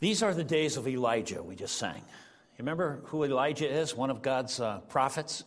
These 0.00 0.22
are 0.22 0.32
the 0.32 0.44
days 0.44 0.76
of 0.76 0.86
Elijah, 0.86 1.42
we 1.42 1.56
just 1.56 1.76
sang. 1.76 2.00
Remember 2.56 3.00
who 3.06 3.24
Elijah 3.24 3.68
is? 3.68 3.96
One 3.96 4.10
of 4.10 4.22
God's 4.22 4.60
uh, 4.60 4.78
prophets. 4.88 5.42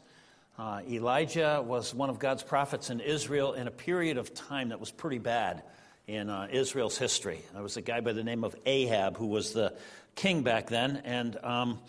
Uh, 0.60 0.82
Elijah 0.90 1.64
was 1.66 1.96
one 1.96 2.10
of 2.10 2.20
God's 2.20 2.44
prophets 2.44 2.90
in 2.90 3.00
Israel 3.00 3.54
in 3.54 3.68
a 3.68 3.72
period 3.72 4.18
of 4.18 4.34
time 4.34 4.70
that 4.70 4.80
was 4.82 4.92
pretty 4.92 5.20
bad 5.20 5.64
in 6.06 6.30
uh, 6.30 6.50
Israel's 6.52 6.98
history. 6.98 7.40
There 7.54 7.64
was 7.64 7.78
a 7.78 7.82
guy 7.82 8.02
by 8.02 8.12
the 8.12 8.26
name 8.26 8.44
of 8.44 8.54
Ahab 8.66 9.16
who 9.16 9.28
was 9.28 9.54
the 9.54 9.74
king 10.16 10.44
back 10.44 10.68
then, 10.68 11.02
and 11.06 11.38
um, 11.46 11.80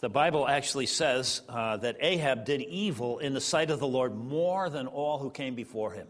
the 0.00 0.08
Bible 0.08 0.48
actually 0.48 0.86
says 0.86 1.42
uh, 1.48 1.76
that 1.76 1.98
Ahab 2.00 2.44
did 2.44 2.62
evil 2.62 3.20
in 3.20 3.32
the 3.32 3.40
sight 3.40 3.70
of 3.70 3.78
the 3.78 3.86
Lord 3.86 4.16
more 4.16 4.68
than 4.68 4.88
all 4.88 5.18
who 5.18 5.30
came 5.30 5.54
before 5.54 5.92
him. 5.92 6.08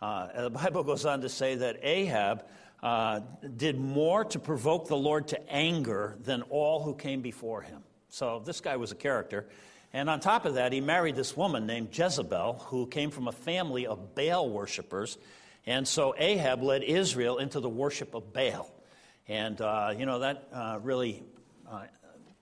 Uh, 0.00 0.42
the 0.42 0.50
Bible 0.64 0.82
goes 0.82 1.06
on 1.06 1.20
to 1.20 1.28
say 1.28 1.54
that 1.54 1.78
Ahab 1.84 2.44
uh, 2.82 3.20
did 3.56 3.78
more 3.78 4.24
to 4.24 4.38
provoke 4.38 4.88
the 4.88 4.96
Lord 4.96 5.28
to 5.28 5.52
anger 5.52 6.16
than 6.24 6.42
all 6.42 6.82
who 6.82 6.94
came 6.94 7.20
before 7.20 7.62
him. 7.62 7.82
So 8.08 8.42
this 8.44 8.60
guy 8.60 8.76
was 8.76 8.90
a 8.90 8.96
character. 8.96 9.46
And 9.92 10.10
on 10.10 10.20
top 10.20 10.46
of 10.46 10.54
that, 10.54 10.72
he 10.72 10.80
married 10.80 11.14
this 11.14 11.36
woman 11.36 11.66
named 11.66 11.96
Jezebel, 11.96 12.64
who 12.66 12.86
came 12.86 13.10
from 13.10 13.28
a 13.28 13.32
family 13.32 13.86
of 13.86 14.14
Baal 14.14 14.48
worshippers. 14.48 15.16
And 15.64 15.86
so 15.86 16.14
Ahab 16.18 16.62
led 16.62 16.82
Israel 16.82 17.38
into 17.38 17.60
the 17.60 17.68
worship 17.68 18.14
of 18.14 18.32
Baal. 18.32 18.68
And, 19.28 19.60
uh, 19.60 19.94
you 19.96 20.06
know, 20.06 20.20
that 20.20 20.48
uh, 20.52 20.78
really 20.82 21.22
uh, 21.70 21.82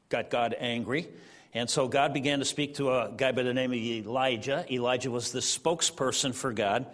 got 0.08 0.30
God 0.30 0.54
angry. 0.58 1.08
And 1.52 1.68
so 1.68 1.86
God 1.86 2.14
began 2.14 2.38
to 2.38 2.44
speak 2.44 2.76
to 2.76 2.90
a 2.90 3.12
guy 3.14 3.32
by 3.32 3.42
the 3.42 3.52
name 3.52 3.72
of 3.72 3.78
Elijah. 3.78 4.64
Elijah 4.72 5.10
was 5.10 5.32
the 5.32 5.40
spokesperson 5.40 6.34
for 6.34 6.52
God. 6.52 6.86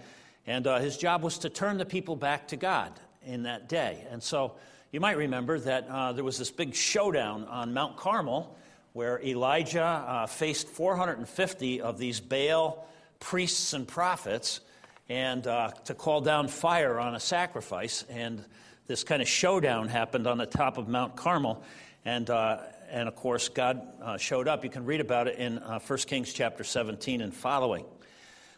And 0.46 0.66
uh, 0.66 0.78
his 0.78 0.96
job 0.96 1.22
was 1.22 1.38
to 1.40 1.50
turn 1.50 1.76
the 1.76 1.86
people 1.86 2.16
back 2.16 2.48
to 2.48 2.56
God 2.56 2.98
in 3.26 3.42
that 3.42 3.68
day. 3.68 4.06
And 4.10 4.22
so 4.22 4.54
you 4.92 5.00
might 5.00 5.16
remember 5.16 5.58
that 5.60 5.88
uh, 5.88 6.12
there 6.12 6.24
was 6.24 6.38
this 6.38 6.50
big 6.50 6.74
showdown 6.74 7.44
on 7.44 7.74
Mount 7.74 7.96
Carmel 7.96 8.56
where 8.92 9.20
Elijah 9.22 9.82
uh, 9.82 10.26
faced 10.26 10.68
450 10.68 11.82
of 11.82 11.98
these 11.98 12.20
Baal 12.20 12.86
priests 13.20 13.74
and 13.74 13.86
prophets 13.86 14.60
and 15.08 15.46
uh, 15.46 15.70
to 15.84 15.94
call 15.94 16.20
down 16.20 16.48
fire 16.48 16.98
on 16.98 17.14
a 17.14 17.20
sacrifice. 17.20 18.04
And 18.08 18.44
this 18.86 19.04
kind 19.04 19.20
of 19.20 19.28
showdown 19.28 19.88
happened 19.88 20.26
on 20.26 20.38
the 20.38 20.46
top 20.46 20.78
of 20.78 20.88
Mount 20.88 21.16
Carmel. 21.16 21.62
And, 22.04 22.30
uh, 22.30 22.58
and 22.90 23.08
of 23.08 23.16
course, 23.16 23.48
God 23.48 23.82
uh, 24.00 24.16
showed 24.16 24.48
up. 24.48 24.64
You 24.64 24.70
can 24.70 24.84
read 24.84 25.00
about 25.00 25.28
it 25.28 25.38
in 25.38 25.58
uh, 25.58 25.78
1 25.78 25.98
Kings 26.00 26.32
chapter 26.32 26.64
17 26.64 27.20
and 27.20 27.34
following. 27.34 27.84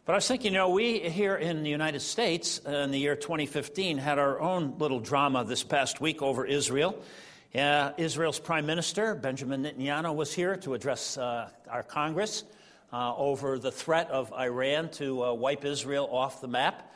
But 0.09 0.15
I 0.15 0.17
was 0.17 0.29
thinking, 0.29 0.55
you 0.55 0.59
know, 0.59 0.71
we 0.71 1.01
here 1.01 1.37
in 1.37 1.63
the 1.63 1.69
United 1.69 2.01
States 2.01 2.63
uh, 2.67 2.71
in 2.71 2.93
the 2.93 2.99
year 2.99 3.15
2015 3.15 3.99
had 3.99 4.19
our 4.19 4.41
own 4.41 4.79
little 4.79 5.01
drama 5.01 5.45
this 5.45 5.63
past 5.63 6.01
week 6.01 6.23
over 6.23 6.47
Israel. 6.47 6.99
Uh, 7.55 7.93
Israel's 7.99 8.39
Prime 8.39 8.65
Minister, 8.65 9.15
Benjamin 9.15 9.65
Netanyahu, 9.65 10.15
was 10.15 10.33
here 10.33 10.57
to 10.57 10.73
address 10.73 11.19
uh, 11.19 11.51
our 11.69 11.83
Congress 11.83 12.45
uh, 12.91 13.15
over 13.17 13.59
the 13.59 13.71
threat 13.71 14.11
of 14.11 14.33
Iran 14.33 14.89
to 14.93 15.25
uh, 15.25 15.35
wipe 15.35 15.67
Israel 15.67 16.09
off 16.11 16.41
the 16.41 16.49
map. 16.49 16.91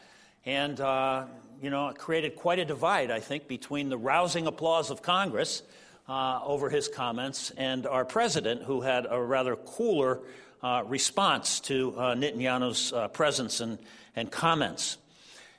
And, 0.46 0.80
uh, 0.80 1.26
you 1.60 1.68
know, 1.68 1.88
it 1.88 1.98
created 1.98 2.34
quite 2.34 2.60
a 2.60 2.64
divide, 2.64 3.10
I 3.10 3.20
think, 3.20 3.46
between 3.46 3.90
the 3.90 3.98
rousing 3.98 4.46
applause 4.46 4.90
of 4.90 5.02
Congress 5.02 5.62
over 6.08 6.70
his 6.70 6.88
comments 6.88 7.50
and 7.58 7.86
our 7.86 8.06
president, 8.06 8.62
who 8.62 8.80
had 8.80 9.06
a 9.06 9.20
rather 9.20 9.54
cooler 9.54 10.20
uh, 10.62 10.84
response 10.86 11.60
to 11.60 11.94
uh, 11.96 12.14
Netanyahu's 12.14 12.92
uh, 12.92 13.08
presence 13.08 13.60
and, 13.60 13.78
and 14.14 14.30
comments. 14.30 14.96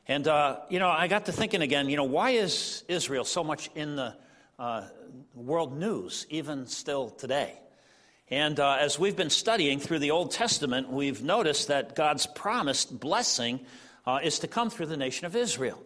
And, 0.08 0.28
uh, 0.28 0.60
you 0.70 0.80
know, 0.80 0.90
I 0.90 1.08
got 1.08 1.26
to 1.26 1.32
thinking 1.32 1.62
again, 1.62 1.90
you 1.90 1.98
know, 1.98 2.04
why 2.06 2.32
is 2.32 2.84
Israel 2.88 3.26
so 3.26 3.44
much 3.44 3.70
in 3.76 3.96
the 3.96 4.16
uh, 4.58 4.88
world 5.36 5.78
news, 5.78 6.26
even 6.30 6.68
still 6.68 7.10
today? 7.10 7.60
And 8.30 8.60
uh, 8.60 8.78
as 8.80 8.98
we've 8.98 9.16
been 9.16 9.30
studying 9.30 9.80
through 9.80 10.00
the 10.00 10.12
Old 10.12 10.32
Testament, 10.32 10.90
we've 10.90 11.22
noticed 11.22 11.68
that 11.68 11.96
God's 11.96 12.26
promised 12.26 12.98
blessing 12.98 13.60
is 14.24 14.40
to 14.40 14.48
come 14.48 14.70
through 14.70 14.88
the 14.88 14.98
nation 14.98 15.26
of 15.26 15.36
Israel 15.36 15.82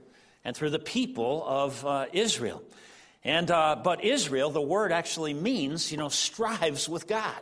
and 0.46 0.56
through 0.56 0.70
the 0.70 0.80
people 0.80 1.44
of 1.46 2.08
Israel. 2.14 2.64
And, 3.24 3.48
but 3.48 4.04
Israel, 4.04 4.50
the 4.50 4.62
word 4.62 4.92
actually 4.92 5.34
means, 5.34 5.92
you 5.92 5.98
know, 5.98 6.10
strives 6.10 6.88
with 6.88 7.08
God. 7.08 7.36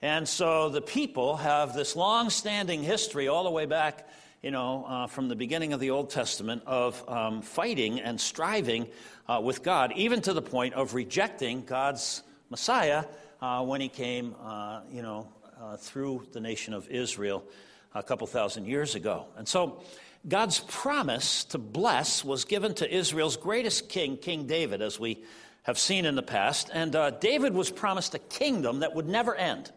And 0.00 0.28
so 0.28 0.68
the 0.68 0.80
people 0.80 1.36
have 1.36 1.74
this 1.74 1.96
long 1.96 2.30
standing 2.30 2.84
history 2.84 3.26
all 3.26 3.42
the 3.42 3.50
way 3.50 3.66
back, 3.66 4.08
you 4.42 4.52
know, 4.52 4.84
uh, 4.86 5.06
from 5.08 5.28
the 5.28 5.34
beginning 5.34 5.72
of 5.72 5.80
the 5.80 5.90
Old 5.90 6.10
Testament 6.10 6.62
of 6.66 7.02
um, 7.08 7.42
fighting 7.42 7.98
and 8.00 8.20
striving 8.20 8.86
uh, 9.28 9.40
with 9.42 9.64
God, 9.64 9.92
even 9.96 10.20
to 10.22 10.32
the 10.32 10.42
point 10.42 10.74
of 10.74 10.94
rejecting 10.94 11.64
God's 11.64 12.22
Messiah 12.48 13.04
uh, 13.42 13.64
when 13.64 13.80
he 13.80 13.88
came, 13.88 14.36
uh, 14.44 14.82
you 14.92 15.02
know, 15.02 15.26
uh, 15.60 15.76
through 15.76 16.28
the 16.30 16.40
nation 16.40 16.74
of 16.74 16.88
Israel 16.88 17.44
a 17.92 18.02
couple 18.02 18.28
thousand 18.28 18.66
years 18.66 18.94
ago. 18.94 19.26
And 19.36 19.48
so 19.48 19.82
God's 20.28 20.60
promise 20.60 21.42
to 21.46 21.58
bless 21.58 22.24
was 22.24 22.44
given 22.44 22.72
to 22.74 22.88
Israel's 22.88 23.36
greatest 23.36 23.88
king, 23.88 24.16
King 24.16 24.46
David, 24.46 24.80
as 24.80 25.00
we 25.00 25.24
have 25.64 25.76
seen 25.76 26.04
in 26.04 26.14
the 26.14 26.22
past. 26.22 26.70
And 26.72 26.94
uh, 26.94 27.10
David 27.10 27.52
was 27.52 27.70
promised 27.70 28.14
a 28.14 28.20
kingdom 28.20 28.80
that 28.80 28.94
would 28.94 29.08
never 29.08 29.34
end 29.34 29.72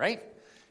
right? 0.00 0.22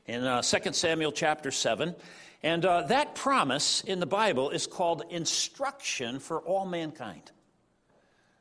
In 0.07 0.23
uh, 0.23 0.41
2 0.41 0.73
Samuel 0.73 1.11
chapter 1.11 1.51
7. 1.51 1.95
And 2.41 2.65
uh, 2.65 2.81
that 2.83 3.13
promise 3.13 3.81
in 3.81 3.99
the 3.99 4.07
Bible 4.07 4.49
is 4.49 4.65
called 4.65 5.03
instruction 5.11 6.19
for 6.19 6.39
all 6.39 6.65
mankind. 6.65 7.31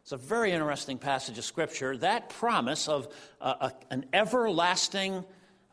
It's 0.01 0.13
a 0.13 0.17
very 0.17 0.51
interesting 0.51 0.97
passage 0.97 1.37
of 1.37 1.45
Scripture. 1.45 1.99
That 1.99 2.31
promise 2.31 2.89
of 2.89 3.15
uh, 3.39 3.69
a, 3.69 3.73
an 3.91 4.07
everlasting, 4.15 5.25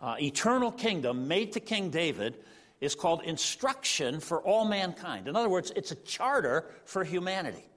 uh, 0.01 0.17
eternal 0.19 0.69
kingdom 0.69 1.29
made 1.29 1.53
to 1.53 1.61
King 1.61 1.91
David 1.91 2.35
is 2.81 2.93
called 2.93 3.23
instruction 3.23 4.19
for 4.19 4.41
all 4.41 4.65
mankind. 4.65 5.29
In 5.29 5.37
other 5.37 5.47
words, 5.47 5.71
it's 5.77 5.91
a 5.91 5.95
charter 5.95 6.69
for 6.83 7.05
humanity. 7.05 7.69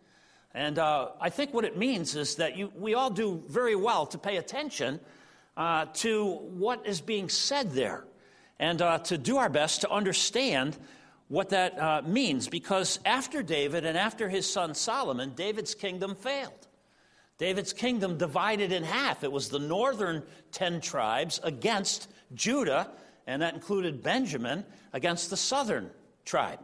And 0.55 0.81
uh, 0.81 1.11
I 1.21 1.31
think 1.31 1.55
what 1.55 1.65
it 1.65 1.77
means 1.77 2.17
is 2.17 2.35
that 2.35 2.57
you, 2.57 2.73
we 2.75 2.95
all 2.95 3.11
do 3.11 3.45
very 3.47 3.77
well 3.77 4.07
to 4.07 4.19
pay 4.19 4.39
attention 4.39 4.99
uh, 5.59 5.87
to 5.87 6.25
what 6.25 6.87
is 6.87 7.01
being 7.01 7.29
said 7.29 7.73
there 7.73 8.05
and 8.61 8.81
uh, 8.81 8.99
to 8.99 9.19
do 9.19 9.37
our 9.37 9.49
best 9.49 9.83
to 9.83 9.91
understand 9.91 10.79
what 11.27 11.51
that 11.51 11.79
uh, 11.79 12.01
means. 12.07 12.49
Because 12.49 13.01
after 13.05 13.43
David 13.43 13.85
and 13.85 13.99
after 13.99 14.29
his 14.29 14.51
son 14.51 14.75
Solomon, 14.75 15.33
David's 15.35 15.75
kingdom 15.75 16.15
failed. 16.15 16.69
David's 17.39 17.73
kingdom 17.73 18.17
divided 18.17 18.73
in 18.73 18.85
half. 18.85 19.23
It 19.23 19.31
was 19.31 19.49
the 19.49 19.59
northern 19.59 20.23
10 20.53 20.81
tribes 20.81 21.41
against 21.43 22.09
Judah, 22.35 22.91
and 23.27 23.43
that 23.43 23.55
included 23.55 24.03
Benjamin 24.03 24.65
against 24.93 25.29
the 25.29 25.37
southern 25.37 25.91
tribe. 26.25 26.61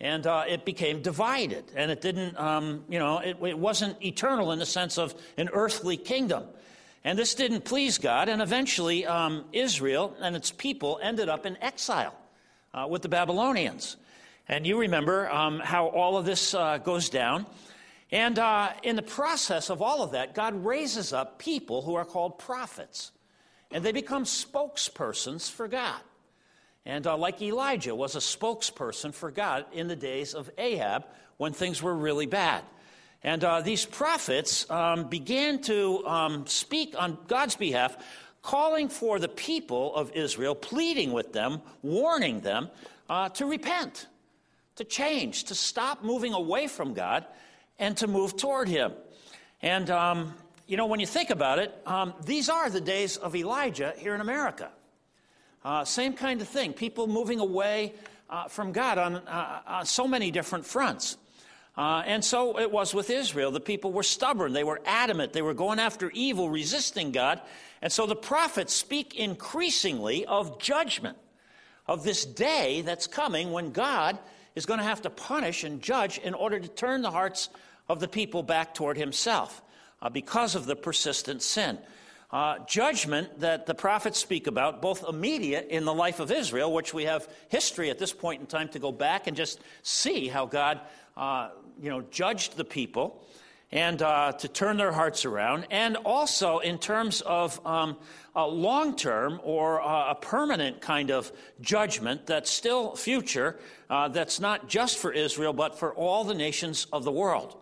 And 0.00 0.26
uh, 0.26 0.44
it 0.46 0.64
became 0.64 1.02
divided, 1.02 1.64
and 1.74 1.90
it 1.90 2.00
didn't, 2.00 2.38
um, 2.38 2.84
you 2.88 2.98
know, 2.98 3.18
it, 3.18 3.36
it 3.42 3.58
wasn't 3.58 4.02
eternal 4.02 4.52
in 4.52 4.58
the 4.58 4.66
sense 4.66 4.96
of 4.96 5.14
an 5.36 5.48
earthly 5.52 5.96
kingdom. 5.96 6.44
And 7.08 7.18
this 7.18 7.34
didn't 7.34 7.64
please 7.64 7.96
God, 7.96 8.28
and 8.28 8.42
eventually 8.42 9.06
um, 9.06 9.46
Israel 9.54 10.14
and 10.20 10.36
its 10.36 10.50
people 10.50 11.00
ended 11.02 11.30
up 11.30 11.46
in 11.46 11.56
exile 11.62 12.14
uh, 12.74 12.86
with 12.86 13.00
the 13.00 13.08
Babylonians. 13.08 13.96
And 14.46 14.66
you 14.66 14.78
remember 14.78 15.26
um, 15.30 15.58
how 15.58 15.86
all 15.86 16.18
of 16.18 16.26
this 16.26 16.52
uh, 16.52 16.76
goes 16.76 17.08
down. 17.08 17.46
And 18.12 18.38
uh, 18.38 18.72
in 18.82 18.94
the 18.94 19.00
process 19.00 19.70
of 19.70 19.80
all 19.80 20.02
of 20.02 20.10
that, 20.10 20.34
God 20.34 20.62
raises 20.66 21.14
up 21.14 21.38
people 21.38 21.80
who 21.80 21.94
are 21.94 22.04
called 22.04 22.38
prophets. 22.38 23.10
And 23.70 23.82
they 23.82 23.92
become 23.92 24.24
spokespersons 24.24 25.50
for 25.50 25.66
God. 25.66 26.02
And 26.84 27.06
uh, 27.06 27.16
like 27.16 27.40
Elijah 27.40 27.94
was 27.94 28.16
a 28.16 28.18
spokesperson 28.18 29.14
for 29.14 29.30
God 29.30 29.64
in 29.72 29.88
the 29.88 29.96
days 29.96 30.34
of 30.34 30.50
Ahab 30.58 31.06
when 31.38 31.54
things 31.54 31.82
were 31.82 31.94
really 31.94 32.26
bad. 32.26 32.64
And 33.22 33.42
uh, 33.42 33.60
these 33.60 33.84
prophets 33.84 34.70
um, 34.70 35.08
began 35.08 35.60
to 35.62 36.06
um, 36.06 36.46
speak 36.46 36.94
on 36.96 37.18
God's 37.26 37.56
behalf, 37.56 37.96
calling 38.42 38.88
for 38.88 39.18
the 39.18 39.28
people 39.28 39.94
of 39.94 40.12
Israel, 40.12 40.54
pleading 40.54 41.12
with 41.12 41.32
them, 41.32 41.60
warning 41.82 42.40
them 42.40 42.70
uh, 43.10 43.28
to 43.30 43.46
repent, 43.46 44.06
to 44.76 44.84
change, 44.84 45.44
to 45.44 45.54
stop 45.54 46.04
moving 46.04 46.32
away 46.32 46.68
from 46.68 46.94
God, 46.94 47.26
and 47.78 47.96
to 47.96 48.06
move 48.06 48.36
toward 48.36 48.68
Him. 48.68 48.92
And, 49.62 49.90
um, 49.90 50.34
you 50.66 50.76
know, 50.76 50.86
when 50.86 51.00
you 51.00 51.06
think 51.06 51.30
about 51.30 51.58
it, 51.58 51.76
um, 51.86 52.14
these 52.24 52.48
are 52.48 52.70
the 52.70 52.80
days 52.80 53.16
of 53.16 53.34
Elijah 53.34 53.94
here 53.98 54.14
in 54.14 54.20
America. 54.20 54.70
Uh, 55.64 55.84
same 55.84 56.12
kind 56.12 56.40
of 56.40 56.48
thing, 56.48 56.72
people 56.72 57.08
moving 57.08 57.40
away 57.40 57.94
uh, 58.30 58.46
from 58.46 58.70
God 58.72 58.98
on, 58.98 59.16
uh, 59.16 59.60
on 59.66 59.86
so 59.86 60.06
many 60.06 60.30
different 60.30 60.64
fronts. 60.64 61.16
Uh, 61.78 62.02
and 62.06 62.24
so 62.24 62.58
it 62.58 62.70
was 62.72 62.92
with 62.92 63.08
Israel. 63.08 63.52
The 63.52 63.60
people 63.60 63.92
were 63.92 64.02
stubborn, 64.02 64.52
they 64.52 64.64
were 64.64 64.80
adamant, 64.84 65.32
they 65.32 65.42
were 65.42 65.54
going 65.54 65.78
after 65.78 66.10
evil, 66.10 66.50
resisting 66.50 67.12
God. 67.12 67.40
And 67.80 67.92
so 67.92 68.04
the 68.04 68.16
prophets 68.16 68.74
speak 68.74 69.14
increasingly 69.14 70.26
of 70.26 70.58
judgment, 70.58 71.16
of 71.86 72.02
this 72.02 72.24
day 72.26 72.82
that's 72.82 73.06
coming 73.06 73.52
when 73.52 73.70
God 73.70 74.18
is 74.56 74.66
going 74.66 74.78
to 74.78 74.84
have 74.84 75.02
to 75.02 75.10
punish 75.10 75.62
and 75.62 75.80
judge 75.80 76.18
in 76.18 76.34
order 76.34 76.58
to 76.58 76.68
turn 76.68 77.00
the 77.02 77.12
hearts 77.12 77.48
of 77.88 78.00
the 78.00 78.08
people 78.08 78.42
back 78.42 78.74
toward 78.74 78.98
Himself. 78.98 79.62
uh, 80.00 80.08
because 80.08 80.54
of 80.54 80.66
the 80.66 80.76
persistent 80.76 81.42
sin. 81.42 81.78
Uh, 82.30 82.58
judgment 82.66 83.40
that 83.40 83.64
the 83.64 83.74
prophets 83.74 84.18
speak 84.18 84.46
about, 84.46 84.82
both 84.82 85.02
immediate 85.08 85.68
in 85.70 85.86
the 85.86 85.94
life 85.94 86.20
of 86.20 86.30
Israel, 86.30 86.72
which 86.72 86.92
we 86.92 87.04
have 87.04 87.26
history 87.48 87.88
at 87.88 87.98
this 87.98 88.12
point 88.12 88.40
in 88.40 88.46
time 88.46 88.68
to 88.68 88.78
go 88.78 88.92
back 88.92 89.26
and 89.26 89.36
just 89.36 89.60
see 89.82 90.28
how 90.28 90.44
God, 90.44 90.80
uh, 91.16 91.48
you 91.80 91.90
know, 91.90 92.02
judged 92.10 92.56
the 92.56 92.64
people 92.64 93.24
and 93.70 94.00
uh, 94.00 94.32
to 94.32 94.48
turn 94.48 94.78
their 94.78 94.92
hearts 94.92 95.26
around, 95.26 95.66
and 95.70 95.96
also 95.96 96.58
in 96.58 96.78
terms 96.78 97.20
of 97.20 97.64
um, 97.66 97.98
a 98.34 98.46
long 98.46 98.96
term 98.96 99.40
or 99.44 99.82
uh, 99.82 100.12
a 100.12 100.14
permanent 100.14 100.80
kind 100.80 101.10
of 101.10 101.30
judgment 101.60 102.26
that's 102.26 102.50
still 102.50 102.96
future, 102.96 103.58
uh, 103.90 104.08
that's 104.08 104.40
not 104.40 104.68
just 104.68 104.96
for 104.96 105.12
Israel, 105.12 105.52
but 105.52 105.78
for 105.78 105.92
all 105.94 106.24
the 106.24 106.34
nations 106.34 106.86
of 106.92 107.04
the 107.04 107.12
world. 107.12 107.58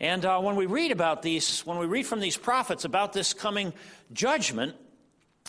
And 0.00 0.24
uh, 0.24 0.40
when 0.40 0.56
we 0.56 0.66
read 0.66 0.90
about 0.90 1.22
these, 1.22 1.60
when 1.66 1.78
we 1.78 1.86
read 1.86 2.06
from 2.06 2.20
these 2.20 2.36
prophets 2.36 2.84
about 2.84 3.12
this 3.12 3.34
coming 3.34 3.72
judgment, 4.12 4.74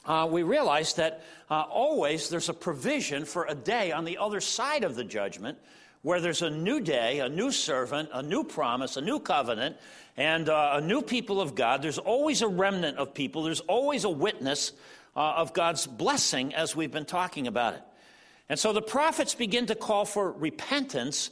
uh, 0.05 0.27
we 0.29 0.43
realize 0.43 0.93
that 0.93 1.23
uh, 1.49 1.61
always 1.61 2.29
there's 2.29 2.49
a 2.49 2.53
provision 2.53 3.25
for 3.25 3.45
a 3.45 3.55
day 3.55 3.91
on 3.91 4.05
the 4.05 4.17
other 4.17 4.39
side 4.41 4.83
of 4.83 4.95
the 4.95 5.03
judgment 5.03 5.57
where 6.07 6.21
there's 6.21 6.41
a 6.41 6.49
new 6.49 6.79
day, 6.79 7.19
a 7.19 7.27
new 7.27 7.51
servant, 7.51 8.07
a 8.13 8.23
new 8.23 8.43
promise, 8.43 8.95
a 8.95 9.01
new 9.01 9.19
covenant, 9.19 9.75
and 10.15 10.47
uh, 10.47 10.71
a 10.75 10.81
new 10.81 11.01
people 11.01 11.41
of 11.41 11.53
God. 11.53 11.81
There's 11.81 11.97
always 11.97 12.41
a 12.41 12.47
remnant 12.47 12.97
of 12.97 13.13
people, 13.13 13.43
there's 13.43 13.59
always 13.59 14.05
a 14.05 14.09
witness 14.09 14.71
uh, 15.15 15.33
of 15.35 15.53
God's 15.53 15.85
blessing 15.85 16.55
as 16.55 16.75
we've 16.75 16.91
been 16.91 17.05
talking 17.05 17.45
about 17.45 17.73
it. 17.73 17.81
And 18.47 18.57
so 18.57 18.71
the 18.71 18.81
prophets 18.81 19.35
begin 19.35 19.65
to 19.65 19.75
call 19.75 20.05
for 20.05 20.31
repentance 20.31 21.29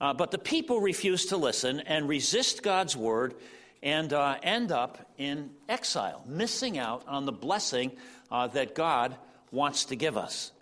uh, 0.00 0.12
but 0.12 0.30
the 0.30 0.38
people 0.38 0.80
refuse 0.80 1.26
to 1.26 1.36
listen 1.36 1.80
and 1.80 2.08
resist 2.08 2.62
God's 2.62 2.96
word 2.96 3.34
and 3.82 4.12
uh, 4.12 4.36
end 4.42 4.72
up 4.72 5.10
in 5.16 5.50
exile, 5.68 6.22
missing 6.26 6.76
out 6.76 7.02
on 7.06 7.24
the 7.24 7.32
blessing 7.32 7.92
uh, 8.30 8.46
that 8.48 8.74
God 8.74 9.16
wants 9.50 9.86
to 9.86 9.96
give 9.96 10.16
us. 10.16 10.52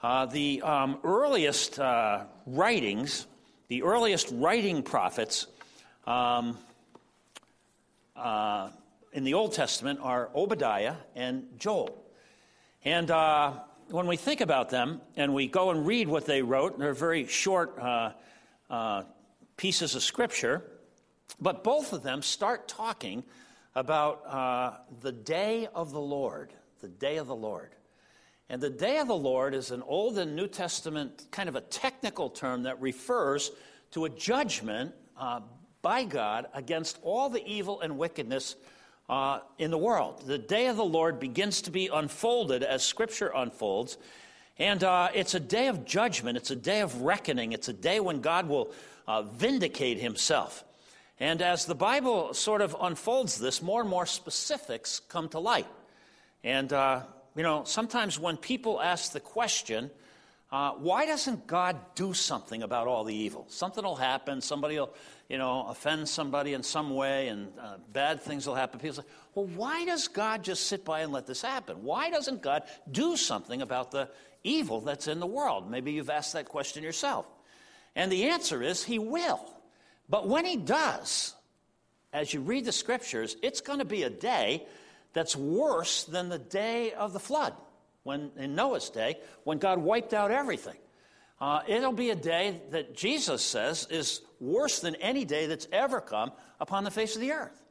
Uh, 0.00 0.26
the 0.26 0.62
um, 0.62 0.96
earliest 1.02 1.80
uh, 1.80 2.22
writings, 2.46 3.26
the 3.66 3.82
earliest 3.82 4.28
writing 4.32 4.80
prophets 4.80 5.48
um, 6.06 6.56
uh, 8.14 8.70
in 9.12 9.24
the 9.24 9.34
Old 9.34 9.52
Testament 9.52 9.98
are 10.00 10.30
Obadiah 10.36 10.94
and 11.16 11.48
Joel. 11.58 12.00
And 12.84 13.08
when 13.88 14.06
we 14.06 14.16
think 14.16 14.40
about 14.40 14.70
them 14.70 15.00
and 15.16 15.34
we 15.34 15.48
go 15.48 15.70
and 15.70 15.84
read 15.84 16.06
what 16.06 16.26
they 16.26 16.42
wrote, 16.42 16.78
they're 16.78 16.94
very 16.94 17.26
short 17.26 17.76
uh, 17.76 19.02
pieces 19.56 19.96
of 19.96 20.02
scripture, 20.04 20.62
but 21.40 21.64
both 21.64 21.92
of 21.92 22.04
them 22.04 22.22
start 22.22 22.68
talking 22.68 23.24
about 23.74 24.24
uh, 24.26 24.74
the 25.00 25.10
day 25.10 25.66
of 25.74 25.90
the 25.90 26.00
Lord, 26.00 26.52
the 26.80 26.88
day 26.88 27.16
of 27.16 27.26
the 27.26 27.34
Lord. 27.34 27.74
And 28.50 28.62
the 28.62 28.70
day 28.70 28.98
of 28.98 29.08
the 29.08 29.16
Lord 29.16 29.54
is 29.54 29.70
an 29.70 29.82
Old 29.82 30.16
and 30.16 30.34
New 30.34 30.48
Testament 30.48 31.26
kind 31.30 31.50
of 31.50 31.56
a 31.56 31.60
technical 31.60 32.30
term 32.30 32.62
that 32.62 32.80
refers 32.80 33.50
to 33.90 34.06
a 34.06 34.08
judgment 34.08 34.94
uh, 35.18 35.40
by 35.82 36.04
God 36.04 36.46
against 36.54 36.98
all 37.02 37.28
the 37.28 37.46
evil 37.46 37.82
and 37.82 37.98
wickedness 37.98 38.56
uh, 39.10 39.40
in 39.58 39.70
the 39.70 39.76
world. 39.76 40.22
The 40.26 40.38
day 40.38 40.68
of 40.68 40.76
the 40.76 40.84
Lord 40.84 41.20
begins 41.20 41.62
to 41.62 41.70
be 41.70 41.88
unfolded 41.92 42.62
as 42.62 42.82
Scripture 42.82 43.30
unfolds, 43.34 43.98
and 44.58 44.82
uh, 44.82 45.08
it's 45.14 45.34
a 45.34 45.40
day 45.40 45.68
of 45.68 45.84
judgment, 45.84 46.38
it's 46.38 46.50
a 46.50 46.56
day 46.56 46.80
of 46.80 47.02
reckoning, 47.02 47.52
it's 47.52 47.68
a 47.68 47.72
day 47.74 48.00
when 48.00 48.22
God 48.22 48.48
will 48.48 48.72
uh, 49.06 49.22
vindicate 49.22 49.98
himself. 49.98 50.64
And 51.20 51.42
as 51.42 51.66
the 51.66 51.74
Bible 51.74 52.32
sort 52.32 52.62
of 52.62 52.74
unfolds 52.80 53.38
this, 53.38 53.60
more 53.60 53.82
and 53.82 53.90
more 53.90 54.06
specifics 54.06 55.00
come 55.00 55.28
to 55.30 55.38
light. 55.38 55.66
And, 56.42 56.72
uh, 56.72 57.02
you 57.36 57.42
know, 57.42 57.64
sometimes 57.64 58.18
when 58.18 58.36
people 58.36 58.80
ask 58.80 59.12
the 59.12 59.20
question, 59.20 59.90
uh, 60.50 60.72
why 60.72 61.04
doesn't 61.04 61.46
God 61.46 61.76
do 61.94 62.14
something 62.14 62.62
about 62.62 62.86
all 62.86 63.04
the 63.04 63.14
evil? 63.14 63.44
Something 63.48 63.84
will 63.84 63.96
happen, 63.96 64.40
somebody 64.40 64.78
will, 64.78 64.94
you 65.28 65.36
know, 65.36 65.66
offend 65.68 66.08
somebody 66.08 66.54
in 66.54 66.62
some 66.62 66.94
way, 66.94 67.28
and 67.28 67.52
uh, 67.60 67.76
bad 67.92 68.22
things 68.22 68.46
will 68.46 68.54
happen. 68.54 68.80
People 68.80 69.02
say, 69.02 69.08
well, 69.34 69.46
why 69.46 69.84
does 69.84 70.08
God 70.08 70.42
just 70.42 70.66
sit 70.66 70.84
by 70.84 71.00
and 71.00 71.12
let 71.12 71.26
this 71.26 71.42
happen? 71.42 71.82
Why 71.82 72.08
doesn't 72.08 72.40
God 72.40 72.62
do 72.90 73.16
something 73.16 73.60
about 73.60 73.90
the 73.90 74.08
evil 74.42 74.80
that's 74.80 75.06
in 75.06 75.20
the 75.20 75.26
world? 75.26 75.70
Maybe 75.70 75.92
you've 75.92 76.10
asked 76.10 76.32
that 76.32 76.46
question 76.46 76.82
yourself. 76.82 77.26
And 77.94 78.10
the 78.10 78.30
answer 78.30 78.62
is 78.62 78.82
He 78.82 78.98
will. 78.98 79.44
But 80.08 80.28
when 80.28 80.46
He 80.46 80.56
does, 80.56 81.34
as 82.12 82.32
you 82.32 82.40
read 82.40 82.64
the 82.64 82.72
scriptures, 82.72 83.36
it's 83.42 83.60
going 83.60 83.80
to 83.80 83.84
be 83.84 84.04
a 84.04 84.10
day 84.10 84.66
that's 85.18 85.34
worse 85.34 86.04
than 86.04 86.28
the 86.28 86.38
day 86.38 86.92
of 86.92 87.12
the 87.12 87.18
flood, 87.18 87.52
when 88.04 88.30
in 88.36 88.54
Noah's 88.54 88.88
day, 88.88 89.18
when 89.42 89.58
God 89.58 89.80
wiped 89.80 90.14
out 90.14 90.30
everything. 90.30 90.76
Uh, 91.40 91.58
it'll 91.66 91.90
be 91.90 92.10
a 92.10 92.14
day 92.14 92.60
that 92.70 92.94
Jesus 92.94 93.42
says 93.42 93.88
is 93.90 94.20
worse 94.38 94.78
than 94.78 94.94
any 94.94 95.24
day 95.24 95.46
that's 95.46 95.66
ever 95.72 96.00
come 96.00 96.30
upon 96.60 96.84
the 96.84 96.92
face 96.92 97.16
of 97.16 97.20
the 97.20 97.32
earth. 97.32 97.64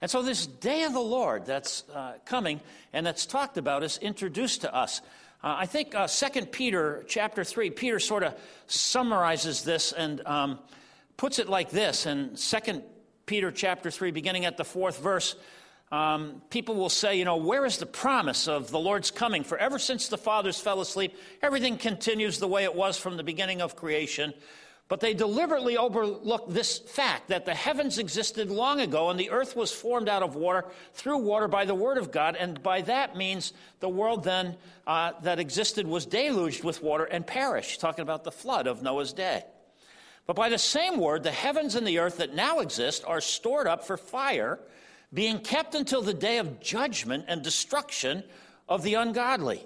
And 0.00 0.10
so, 0.10 0.20
this 0.20 0.48
day 0.48 0.82
of 0.82 0.92
the 0.92 0.98
Lord 0.98 1.46
that's 1.46 1.84
uh, 1.94 2.14
coming 2.24 2.60
and 2.92 3.06
that's 3.06 3.24
talked 3.24 3.56
about 3.56 3.84
is 3.84 3.96
introduced 3.98 4.62
to 4.62 4.74
us. 4.74 5.00
Uh, 5.44 5.54
I 5.58 5.66
think 5.66 5.94
uh, 5.94 6.08
2 6.08 6.46
Peter 6.46 7.04
chapter 7.06 7.44
3, 7.44 7.70
Peter 7.70 8.00
sort 8.00 8.24
of 8.24 8.34
summarizes 8.66 9.62
this 9.62 9.92
and 9.92 10.26
um, 10.26 10.58
puts 11.16 11.38
it 11.38 11.48
like 11.48 11.70
this. 11.70 12.06
In 12.06 12.34
2 12.34 12.82
Peter 13.26 13.52
chapter 13.52 13.92
3, 13.92 14.10
beginning 14.10 14.44
at 14.44 14.56
the 14.56 14.64
fourth 14.64 15.00
verse, 15.00 15.36
um, 15.92 16.40
people 16.50 16.76
will 16.76 16.88
say, 16.88 17.18
you 17.18 17.24
know, 17.24 17.36
where 17.36 17.66
is 17.66 17.78
the 17.78 17.86
promise 17.86 18.46
of 18.46 18.70
the 18.70 18.78
Lord's 18.78 19.10
coming? 19.10 19.42
For 19.42 19.58
ever 19.58 19.78
since 19.78 20.08
the 20.08 20.18
fathers 20.18 20.60
fell 20.60 20.80
asleep, 20.80 21.16
everything 21.42 21.78
continues 21.78 22.38
the 22.38 22.46
way 22.46 22.64
it 22.64 22.74
was 22.74 22.96
from 22.96 23.16
the 23.16 23.24
beginning 23.24 23.60
of 23.60 23.74
creation. 23.74 24.32
But 24.90 24.98
they 24.98 25.14
deliberately 25.14 25.76
overlook 25.76 26.48
this 26.48 26.78
fact 26.78 27.28
that 27.28 27.46
the 27.46 27.54
heavens 27.54 27.98
existed 27.98 28.50
long 28.50 28.80
ago 28.80 29.08
and 29.08 29.18
the 29.18 29.30
earth 29.30 29.54
was 29.54 29.70
formed 29.70 30.08
out 30.08 30.24
of 30.24 30.34
water 30.34 30.64
through 30.94 31.18
water 31.18 31.46
by 31.46 31.64
the 31.64 31.76
word 31.76 31.96
of 31.96 32.10
God. 32.10 32.34
And 32.34 32.60
by 32.60 32.82
that 32.82 33.16
means, 33.16 33.52
the 33.78 33.88
world 33.88 34.24
then 34.24 34.56
uh, 34.88 35.12
that 35.22 35.38
existed 35.38 35.86
was 35.86 36.06
deluged 36.06 36.64
with 36.64 36.82
water 36.82 37.04
and 37.04 37.24
perished, 37.24 37.80
talking 37.80 38.02
about 38.02 38.24
the 38.24 38.32
flood 38.32 38.66
of 38.66 38.82
Noah's 38.82 39.12
day. 39.12 39.44
But 40.26 40.34
by 40.34 40.48
the 40.48 40.58
same 40.58 40.98
word, 40.98 41.22
the 41.22 41.30
heavens 41.30 41.76
and 41.76 41.86
the 41.86 42.00
earth 42.00 42.18
that 42.18 42.34
now 42.34 42.58
exist 42.58 43.04
are 43.06 43.20
stored 43.20 43.68
up 43.68 43.84
for 43.84 43.96
fire, 43.96 44.58
being 45.12 45.40
kept 45.40 45.74
until 45.74 46.02
the 46.02 46.14
day 46.14 46.38
of 46.38 46.60
judgment 46.60 47.24
and 47.28 47.42
destruction 47.42 48.22
of 48.68 48.82
the 48.82 48.94
ungodly. 48.94 49.64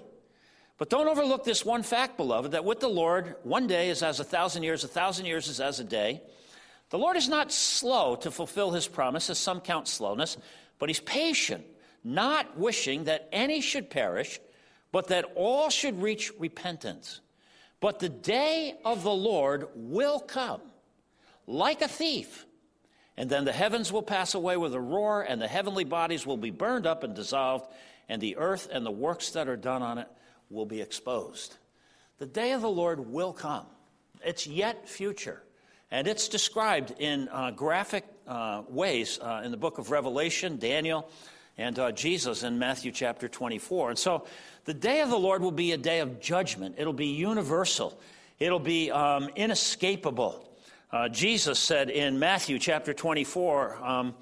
But 0.77 0.89
don't 0.89 1.07
overlook 1.07 1.43
this 1.43 1.63
one 1.63 1.83
fact, 1.83 2.17
beloved, 2.17 2.51
that 2.51 2.65
with 2.65 2.79
the 2.79 2.89
Lord, 2.89 3.35
one 3.43 3.67
day 3.67 3.89
is 3.89 4.03
as 4.03 4.19
a 4.19 4.23
thousand 4.23 4.63
years, 4.63 4.83
a 4.83 4.89
thousand 4.89 5.25
years 5.25 5.47
is 5.47 5.61
as 5.61 5.79
a 5.79 5.83
day. 5.83 6.21
The 6.89 6.97
Lord 6.97 7.15
is 7.15 7.29
not 7.29 7.51
slow 7.51 8.15
to 8.17 8.31
fulfill 8.31 8.71
his 8.71 8.87
promise, 8.87 9.29
as 9.29 9.37
some 9.37 9.61
count 9.61 9.87
slowness, 9.87 10.37
but 10.77 10.89
he's 10.89 10.99
patient, 10.99 11.65
not 12.03 12.57
wishing 12.57 13.05
that 13.05 13.29
any 13.31 13.61
should 13.61 13.89
perish, 13.89 14.39
but 14.91 15.07
that 15.07 15.25
all 15.35 15.69
should 15.69 16.01
reach 16.01 16.31
repentance. 16.39 17.21
But 17.79 17.99
the 17.99 18.09
day 18.09 18.75
of 18.83 19.03
the 19.03 19.13
Lord 19.13 19.67
will 19.75 20.19
come 20.19 20.61
like 21.47 21.81
a 21.81 21.87
thief. 21.87 22.45
And 23.17 23.29
then 23.29 23.45
the 23.45 23.53
heavens 23.53 23.91
will 23.91 24.03
pass 24.03 24.33
away 24.33 24.57
with 24.57 24.73
a 24.73 24.79
roar, 24.79 25.21
and 25.21 25.41
the 25.41 25.47
heavenly 25.47 25.85
bodies 25.85 26.25
will 26.25 26.37
be 26.37 26.51
burned 26.51 26.85
up 26.85 27.03
and 27.03 27.15
dissolved, 27.15 27.67
and 28.09 28.21
the 28.21 28.37
earth 28.37 28.67
and 28.71 28.85
the 28.85 28.91
works 28.91 29.31
that 29.31 29.47
are 29.47 29.55
done 29.55 29.81
on 29.81 29.97
it 29.97 30.07
will 30.49 30.65
be 30.65 30.81
exposed. 30.81 31.55
The 32.17 32.25
day 32.25 32.51
of 32.51 32.61
the 32.61 32.69
Lord 32.69 33.11
will 33.11 33.33
come. 33.33 33.65
It's 34.23 34.47
yet 34.47 34.87
future. 34.87 35.41
And 35.91 36.07
it's 36.07 36.27
described 36.27 36.93
in 36.99 37.29
uh, 37.29 37.51
graphic 37.51 38.05
uh, 38.27 38.63
ways 38.67 39.19
uh, 39.21 39.41
in 39.45 39.51
the 39.51 39.57
book 39.57 39.77
of 39.77 39.91
Revelation, 39.91 40.57
Daniel, 40.57 41.09
and 41.57 41.77
uh, 41.79 41.91
Jesus 41.91 42.43
in 42.43 42.59
Matthew 42.59 42.91
chapter 42.91 43.27
24. 43.27 43.91
And 43.91 43.99
so 43.99 44.25
the 44.65 44.73
day 44.73 45.01
of 45.01 45.09
the 45.09 45.17
Lord 45.17 45.41
will 45.41 45.51
be 45.51 45.71
a 45.71 45.77
day 45.77 45.99
of 45.99 46.19
judgment, 46.19 46.75
it'll 46.77 46.93
be 46.93 47.07
universal, 47.07 47.97
it'll 48.39 48.59
be 48.59 48.91
um, 48.91 49.29
inescapable. 49.35 50.45
Uh, 50.91 51.09
Jesus 51.09 51.59
said 51.59 51.89
in 51.89 52.19
Matthew 52.19 52.59
chapter 52.59 52.93
24, 52.93 53.77
um, 53.83 54.15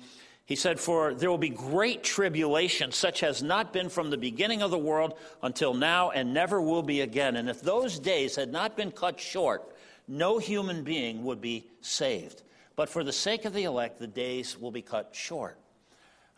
he 0.46 0.56
said, 0.56 0.80
For 0.80 1.14
there 1.14 1.30
will 1.30 1.38
be 1.38 1.50
great 1.50 2.04
tribulation, 2.04 2.92
such 2.92 3.20
has 3.20 3.44
not 3.44 3.74
been 3.74 3.90
from 3.90 4.10
the 4.10 4.18
beginning 4.18 4.62
of 4.62 4.72
the 4.72 4.78
world 4.78 5.18
until 5.42 5.74
now, 5.74 6.12
and 6.12 6.34
never 6.34 6.62
will 6.62 6.84
be 6.84 7.02
again. 7.02 7.36
And 7.36 7.50
if 7.50 7.62
those 7.62 8.00
days 8.00 8.36
had 8.36 8.52
not 8.52 8.76
been 8.76 8.92
cut 8.92 9.20
short, 9.20 9.76
no 10.08 10.38
human 10.38 10.84
being 10.84 11.24
would 11.24 11.42
be 11.42 11.66
saved. 11.82 12.44
But 12.76 12.90
for 12.90 13.04
the 13.04 13.14
sake 13.14 13.46
of 13.46 13.54
the 13.54 13.64
elect, 13.64 14.00
the 14.00 14.08
days 14.08 14.58
will 14.60 14.72
be 14.72 14.82
cut 14.82 15.10
short. 15.14 15.58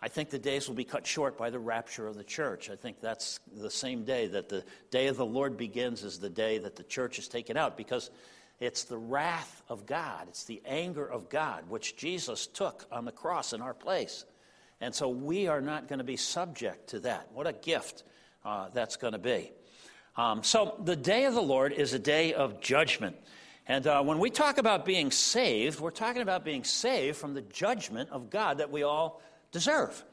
I 0.02 0.08
think 0.08 0.30
the 0.30 0.38
days 0.38 0.68
will 0.68 0.76
be 0.76 0.84
cut 0.84 1.08
short 1.08 1.38
by 1.38 1.50
the 1.50 1.58
rapture 1.58 2.08
of 2.08 2.16
the 2.16 2.24
church. 2.24 2.70
I 2.70 2.76
think 2.76 3.00
that's 3.00 3.40
the 3.56 3.72
same 3.72 4.04
day 4.04 4.28
that 4.28 4.50
the 4.50 4.64
day 4.92 5.08
of 5.08 5.18
the 5.18 5.26
Lord 5.26 5.58
begins, 5.58 6.04
is 6.04 6.20
the 6.20 6.30
day 6.30 6.58
that 6.60 6.76
the 6.76 6.84
church 6.84 7.18
is 7.18 7.28
taken 7.28 7.58
out, 7.58 7.78
because 7.78 8.12
it's 8.60 8.84
the 8.84 8.98
wrath 8.98 9.62
of 9.68 9.86
God, 9.86 10.28
it's 10.30 10.46
the 10.46 10.62
anger 10.66 11.06
of 11.06 11.30
God, 11.30 11.70
which 11.70 11.98
Jesus 11.98 12.48
took 12.48 12.86
on 12.92 13.06
the 13.06 13.12
cross 13.12 13.54
in 13.54 13.62
our 13.62 13.74
place. 13.74 14.26
And 14.82 14.94
so 14.94 15.10
we 15.10 15.48
are 15.48 15.62
not 15.62 15.88
going 15.88 16.00
to 16.00 16.06
be 16.06 16.18
subject 16.18 16.90
to 16.90 17.00
that. 17.02 17.30
What 17.34 17.48
a 17.48 17.54
gift 17.54 18.04
uh, 18.44 18.70
that's 18.74 18.98
going 18.98 19.14
to 19.14 19.20
be. 19.20 19.52
Um, 20.18 20.44
so 20.44 20.76
the 20.84 20.96
day 20.96 21.26
of 21.26 21.34
the 21.34 21.42
Lord 21.42 21.74
is 21.74 21.94
a 21.94 22.00
day 22.00 22.34
of 22.34 22.62
judgment. 22.62 23.18
And 23.68 23.88
uh, 23.88 24.04
when 24.04 24.20
we 24.20 24.30
talk 24.30 24.58
about 24.58 24.86
being 24.86 25.12
saved, 25.12 25.80
we're 25.80 25.92
talking 25.92 26.22
about 26.22 26.46
being 26.46 26.64
saved 26.64 27.18
from 27.18 27.34
the 27.34 27.42
judgment 27.42 28.10
of 28.12 28.30
God 28.30 28.60
that 28.60 28.72
we 28.72 28.84
all 28.84 29.22
deserve. 29.52 30.04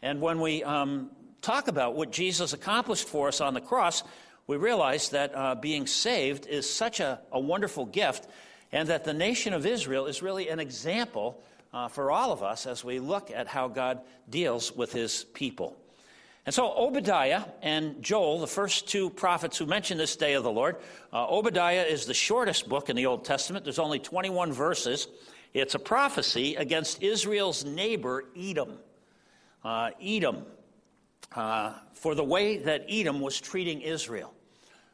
And 0.00 0.20
when 0.20 0.40
we 0.40 0.62
um, 0.62 1.10
talk 1.42 1.68
about 1.68 1.94
what 1.94 2.12
Jesus 2.12 2.52
accomplished 2.52 3.08
for 3.08 3.28
us 3.28 3.40
on 3.40 3.54
the 3.54 3.60
cross, 3.60 4.02
we 4.50 4.56
realize 4.56 5.10
that 5.10 5.32
uh, 5.32 5.54
being 5.54 5.86
saved 5.86 6.44
is 6.48 6.68
such 6.68 6.98
a, 6.98 7.20
a, 7.30 7.38
wonderful 7.38 7.86
gift, 7.86 8.26
and 8.72 8.88
that 8.88 9.04
the 9.04 9.14
nation 9.14 9.52
of 9.52 9.64
Israel 9.64 10.06
is 10.06 10.22
really 10.22 10.48
an 10.48 10.58
example 10.58 11.40
uh, 11.72 11.86
for 11.86 12.10
all 12.10 12.32
of 12.32 12.42
us 12.42 12.66
as 12.66 12.84
we 12.84 12.98
look 12.98 13.30
at 13.30 13.46
how 13.46 13.68
God 13.68 14.00
deals 14.28 14.74
with 14.74 14.92
his 14.92 15.22
people. 15.34 15.76
And 16.46 16.52
so 16.52 16.74
Obadiah 16.76 17.44
and 17.62 18.02
Joel, 18.02 18.40
the 18.40 18.48
first 18.48 18.88
two 18.88 19.08
prophets 19.08 19.56
who 19.56 19.66
mention 19.66 19.98
this 19.98 20.16
day 20.16 20.32
of 20.32 20.42
the 20.42 20.50
Lord, 20.50 20.78
uh, 21.12 21.28
Obadiah 21.28 21.84
is 21.84 22.06
the 22.06 22.12
shortest 22.12 22.68
book 22.68 22.90
in 22.90 22.96
the 22.96 23.06
Old 23.06 23.24
Testament. 23.24 23.64
There's 23.64 23.78
only 23.78 24.00
21 24.00 24.52
verses. 24.52 25.06
It's 25.54 25.76
a 25.76 25.78
prophecy 25.78 26.56
against 26.56 27.04
Israel's 27.04 27.64
neighbor, 27.64 28.24
Edom. 28.36 28.80
Uh, 29.62 29.90
Edom, 30.02 30.44
uh, 31.36 31.74
for 31.92 32.16
the 32.16 32.24
way 32.24 32.56
that 32.56 32.86
Edom 32.88 33.20
was 33.20 33.40
treating 33.40 33.82
Israel. 33.82 34.34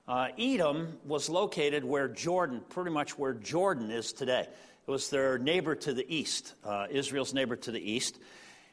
Uh, 0.08 0.28
Edom 0.38 0.96
was 1.04 1.28
located 1.28 1.84
where 1.84 2.06
Jordan, 2.06 2.62
pretty 2.68 2.90
much 2.92 3.18
where 3.18 3.34
Jordan 3.34 3.90
is 3.90 4.12
today. 4.12 4.46
It 4.86 4.90
was 4.90 5.10
their 5.10 5.36
neighbor 5.36 5.75
to 5.75 5.92
the 5.92 6.06
east, 6.14 6.54
uh, 6.64 6.86
Israel's 6.88 7.34
neighbor 7.34 7.56
to 7.56 7.72
the 7.72 7.80
east. 7.80 8.20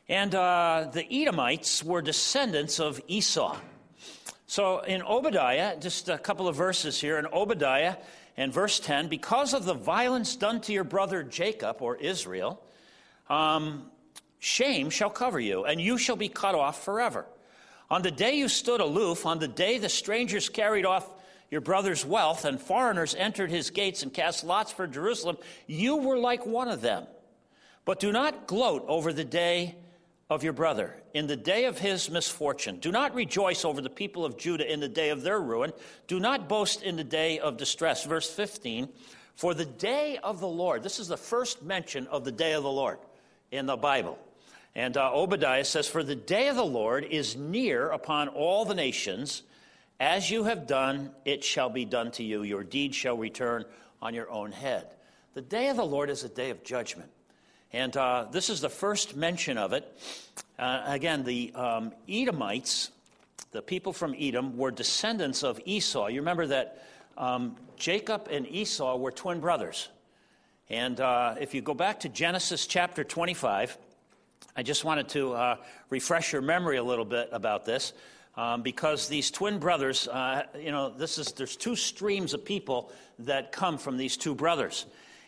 And 0.07 0.35
uh, 0.35 0.91
the 0.93 1.11
Edomites 1.11 1.83
were 1.83 2.03
descendants 2.03 2.79
of 2.79 3.01
Esau. 3.07 3.57
So 4.45 4.81
in 4.81 5.01
Obadiah, 5.01 5.79
just 5.79 6.07
a 6.07 6.19
couple 6.19 6.47
of 6.47 6.55
verses 6.55 7.01
here, 7.01 7.17
in 7.17 7.25
Obadiah 7.25 7.95
and 8.37 8.53
verse 8.53 8.79
10, 8.79 9.07
because 9.07 9.55
of 9.55 9.65
the 9.65 9.73
violence 9.73 10.35
done 10.35 10.61
to 10.61 10.71
your 10.71 10.83
brother 10.83 11.23
Jacob 11.23 11.77
or 11.81 11.95
Israel, 11.95 12.61
um, 13.27 13.89
shame 14.37 14.91
shall 14.91 15.09
cover 15.09 15.39
you, 15.39 15.65
and 15.65 15.81
you 15.81 15.97
shall 15.97 16.15
be 16.15 16.29
cut 16.29 16.53
off 16.53 16.83
forever. 16.83 17.25
On 17.89 18.03
the 18.03 18.11
day 18.11 18.35
you 18.35 18.47
stood 18.47 18.81
aloof, 18.81 19.25
on 19.25 19.39
the 19.39 19.47
day 19.47 19.79
the 19.79 19.89
strangers 19.89 20.47
carried 20.47 20.85
off 20.85 21.07
your 21.53 21.61
brother's 21.61 22.03
wealth, 22.03 22.45
and 22.45 22.59
foreigners 22.59 23.13
entered 23.13 23.51
his 23.51 23.69
gates 23.69 24.01
and 24.01 24.11
cast 24.11 24.43
lots 24.43 24.71
for 24.71 24.87
Jerusalem, 24.87 25.37
you 25.67 25.97
were 25.97 26.17
like 26.17 26.47
one 26.47 26.67
of 26.67 26.81
them. 26.81 27.05
But 27.85 27.99
do 27.99 28.11
not 28.11 28.47
gloat 28.47 28.83
over 28.87 29.13
the 29.13 29.23
day 29.23 29.75
of 30.31 30.43
your 30.43 30.53
brother 30.53 30.95
in 31.13 31.27
the 31.27 31.35
day 31.35 31.65
of 31.65 31.77
his 31.77 32.09
misfortune. 32.09 32.79
Do 32.79 32.91
not 32.91 33.13
rejoice 33.13 33.65
over 33.65 33.81
the 33.81 33.89
people 33.91 34.25
of 34.25 34.35
Judah 34.35 34.71
in 34.71 34.79
the 34.79 34.89
day 34.89 35.09
of 35.09 35.21
their 35.21 35.39
ruin. 35.39 35.73
Do 36.07 36.19
not 36.19 36.49
boast 36.49 36.81
in 36.81 36.95
the 36.95 37.03
day 37.03 37.37
of 37.37 37.57
distress. 37.57 38.03
Verse 38.03 38.27
15 38.31 38.89
For 39.35 39.53
the 39.53 39.65
day 39.65 40.17
of 40.23 40.39
the 40.39 40.47
Lord, 40.47 40.81
this 40.81 40.97
is 40.97 41.07
the 41.07 41.17
first 41.17 41.61
mention 41.61 42.07
of 42.07 42.25
the 42.25 42.31
day 42.31 42.53
of 42.53 42.63
the 42.63 42.71
Lord 42.71 42.97
in 43.51 43.67
the 43.67 43.77
Bible. 43.77 44.17
And 44.73 44.97
uh, 44.97 45.13
Obadiah 45.13 45.65
says, 45.65 45.87
For 45.87 46.01
the 46.01 46.15
day 46.15 46.47
of 46.47 46.55
the 46.55 46.65
Lord 46.65 47.03
is 47.03 47.35
near 47.35 47.91
upon 47.91 48.29
all 48.29 48.65
the 48.65 48.73
nations. 48.73 49.43
As 50.03 50.29
you 50.29 50.43
have 50.43 50.67
done, 50.67 51.11
it 51.23 51.45
shall 51.45 51.69
be 51.69 51.85
done 51.85 52.11
to 52.11 52.23
you. 52.23 52.43
Your 52.43 52.61
deed 52.61 52.93
shall 52.93 53.15
return 53.15 53.63
on 54.01 54.13
your 54.13 54.29
own 54.29 54.51
head. 54.51 54.85
The 55.33 55.41
day 55.41 55.69
of 55.69 55.77
the 55.77 55.85
Lord 55.85 56.09
is 56.09 56.25
a 56.25 56.27
day 56.29 56.49
of 56.49 56.61
judgment. 56.61 57.09
And 57.71 57.95
uh, 57.95 58.25
this 58.29 58.49
is 58.49 58.59
the 58.59 58.67
first 58.67 59.15
mention 59.15 59.57
of 59.57 59.71
it. 59.71 59.89
Uh, 60.59 60.81
again, 60.87 61.23
the 61.23 61.53
um, 61.55 61.93
Edomites, 62.09 62.91
the 63.51 63.61
people 63.61 63.93
from 63.93 64.13
Edom, 64.19 64.57
were 64.57 64.71
descendants 64.71 65.41
of 65.41 65.57
Esau. 65.63 66.07
You 66.07 66.19
remember 66.19 66.47
that 66.47 66.85
um, 67.17 67.55
Jacob 67.77 68.27
and 68.29 68.45
Esau 68.45 68.97
were 68.97 69.11
twin 69.13 69.39
brothers. 69.39 69.87
And 70.69 70.99
uh, 70.99 71.35
if 71.39 71.53
you 71.53 71.61
go 71.61 71.73
back 71.73 72.01
to 72.01 72.09
Genesis 72.09 72.67
chapter 72.67 73.05
25, 73.05 73.77
I 74.57 74.63
just 74.63 74.83
wanted 74.83 75.07
to 75.09 75.31
uh, 75.31 75.55
refresh 75.89 76.33
your 76.33 76.41
memory 76.41 76.75
a 76.75 76.83
little 76.83 77.05
bit 77.05 77.29
about 77.31 77.63
this 77.63 77.93
um, 78.35 78.61
because 78.61 79.07
these 79.07 79.29
twin 79.29 79.59
brothers, 79.59 80.07
uh, 80.07 80.43
you 80.59 80.71
know, 80.71 80.89
this 80.89 81.17
is, 81.17 81.33
there's 81.33 81.55
two 81.55 81.75
streams 81.75 82.33
of 82.33 82.43
people 82.43 82.91
that 83.19 83.51
come 83.51 83.77
from 83.77 83.97
these 83.97 84.17
two 84.17 84.33
brothers. 84.33 84.85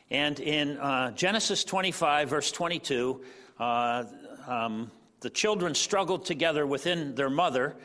And 0.10 0.40
in 0.40 0.78
uh, 0.78 1.12
Genesis 1.12 1.64
25, 1.64 2.30
verse 2.30 2.52
22, 2.52 3.22
uh, 3.60 4.04
um, 4.48 4.92
the 5.22 5.30
children 5.30 5.74
struggled 5.76 6.26
together 6.26 6.66
within 6.66 7.16
their 7.16 7.30
mother. 7.30 7.76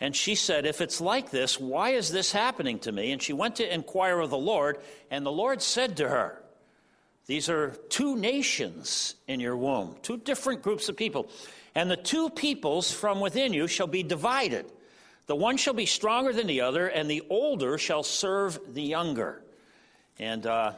And 0.00 0.14
she 0.14 0.34
said, 0.34 0.66
If 0.66 0.80
it's 0.80 1.00
like 1.00 1.30
this, 1.30 1.58
why 1.58 1.90
is 1.90 2.10
this 2.10 2.32
happening 2.32 2.78
to 2.80 2.92
me? 2.92 3.12
And 3.12 3.22
she 3.22 3.32
went 3.32 3.56
to 3.56 3.74
inquire 3.74 4.20
of 4.20 4.30
the 4.30 4.38
Lord. 4.38 4.78
And 5.10 5.24
the 5.24 5.32
Lord 5.32 5.62
said 5.62 5.96
to 5.98 6.08
her, 6.08 6.42
These 7.26 7.48
are 7.48 7.70
two 7.88 8.16
nations 8.16 9.14
in 9.26 9.40
your 9.40 9.56
womb, 9.56 9.96
two 10.02 10.16
different 10.16 10.62
groups 10.62 10.88
of 10.88 10.96
people. 10.96 11.28
And 11.74 11.90
the 11.90 11.96
two 11.96 12.30
peoples 12.30 12.92
from 12.92 13.20
within 13.20 13.52
you 13.52 13.66
shall 13.66 13.86
be 13.86 14.02
divided. 14.02 14.70
The 15.26 15.34
one 15.34 15.56
shall 15.56 15.74
be 15.74 15.86
stronger 15.86 16.32
than 16.32 16.46
the 16.46 16.60
other, 16.60 16.86
and 16.86 17.10
the 17.10 17.22
older 17.30 17.78
shall 17.78 18.02
serve 18.02 18.58
the 18.74 18.82
younger. 18.82 19.42
And, 20.18 20.46
uh, 20.46 20.72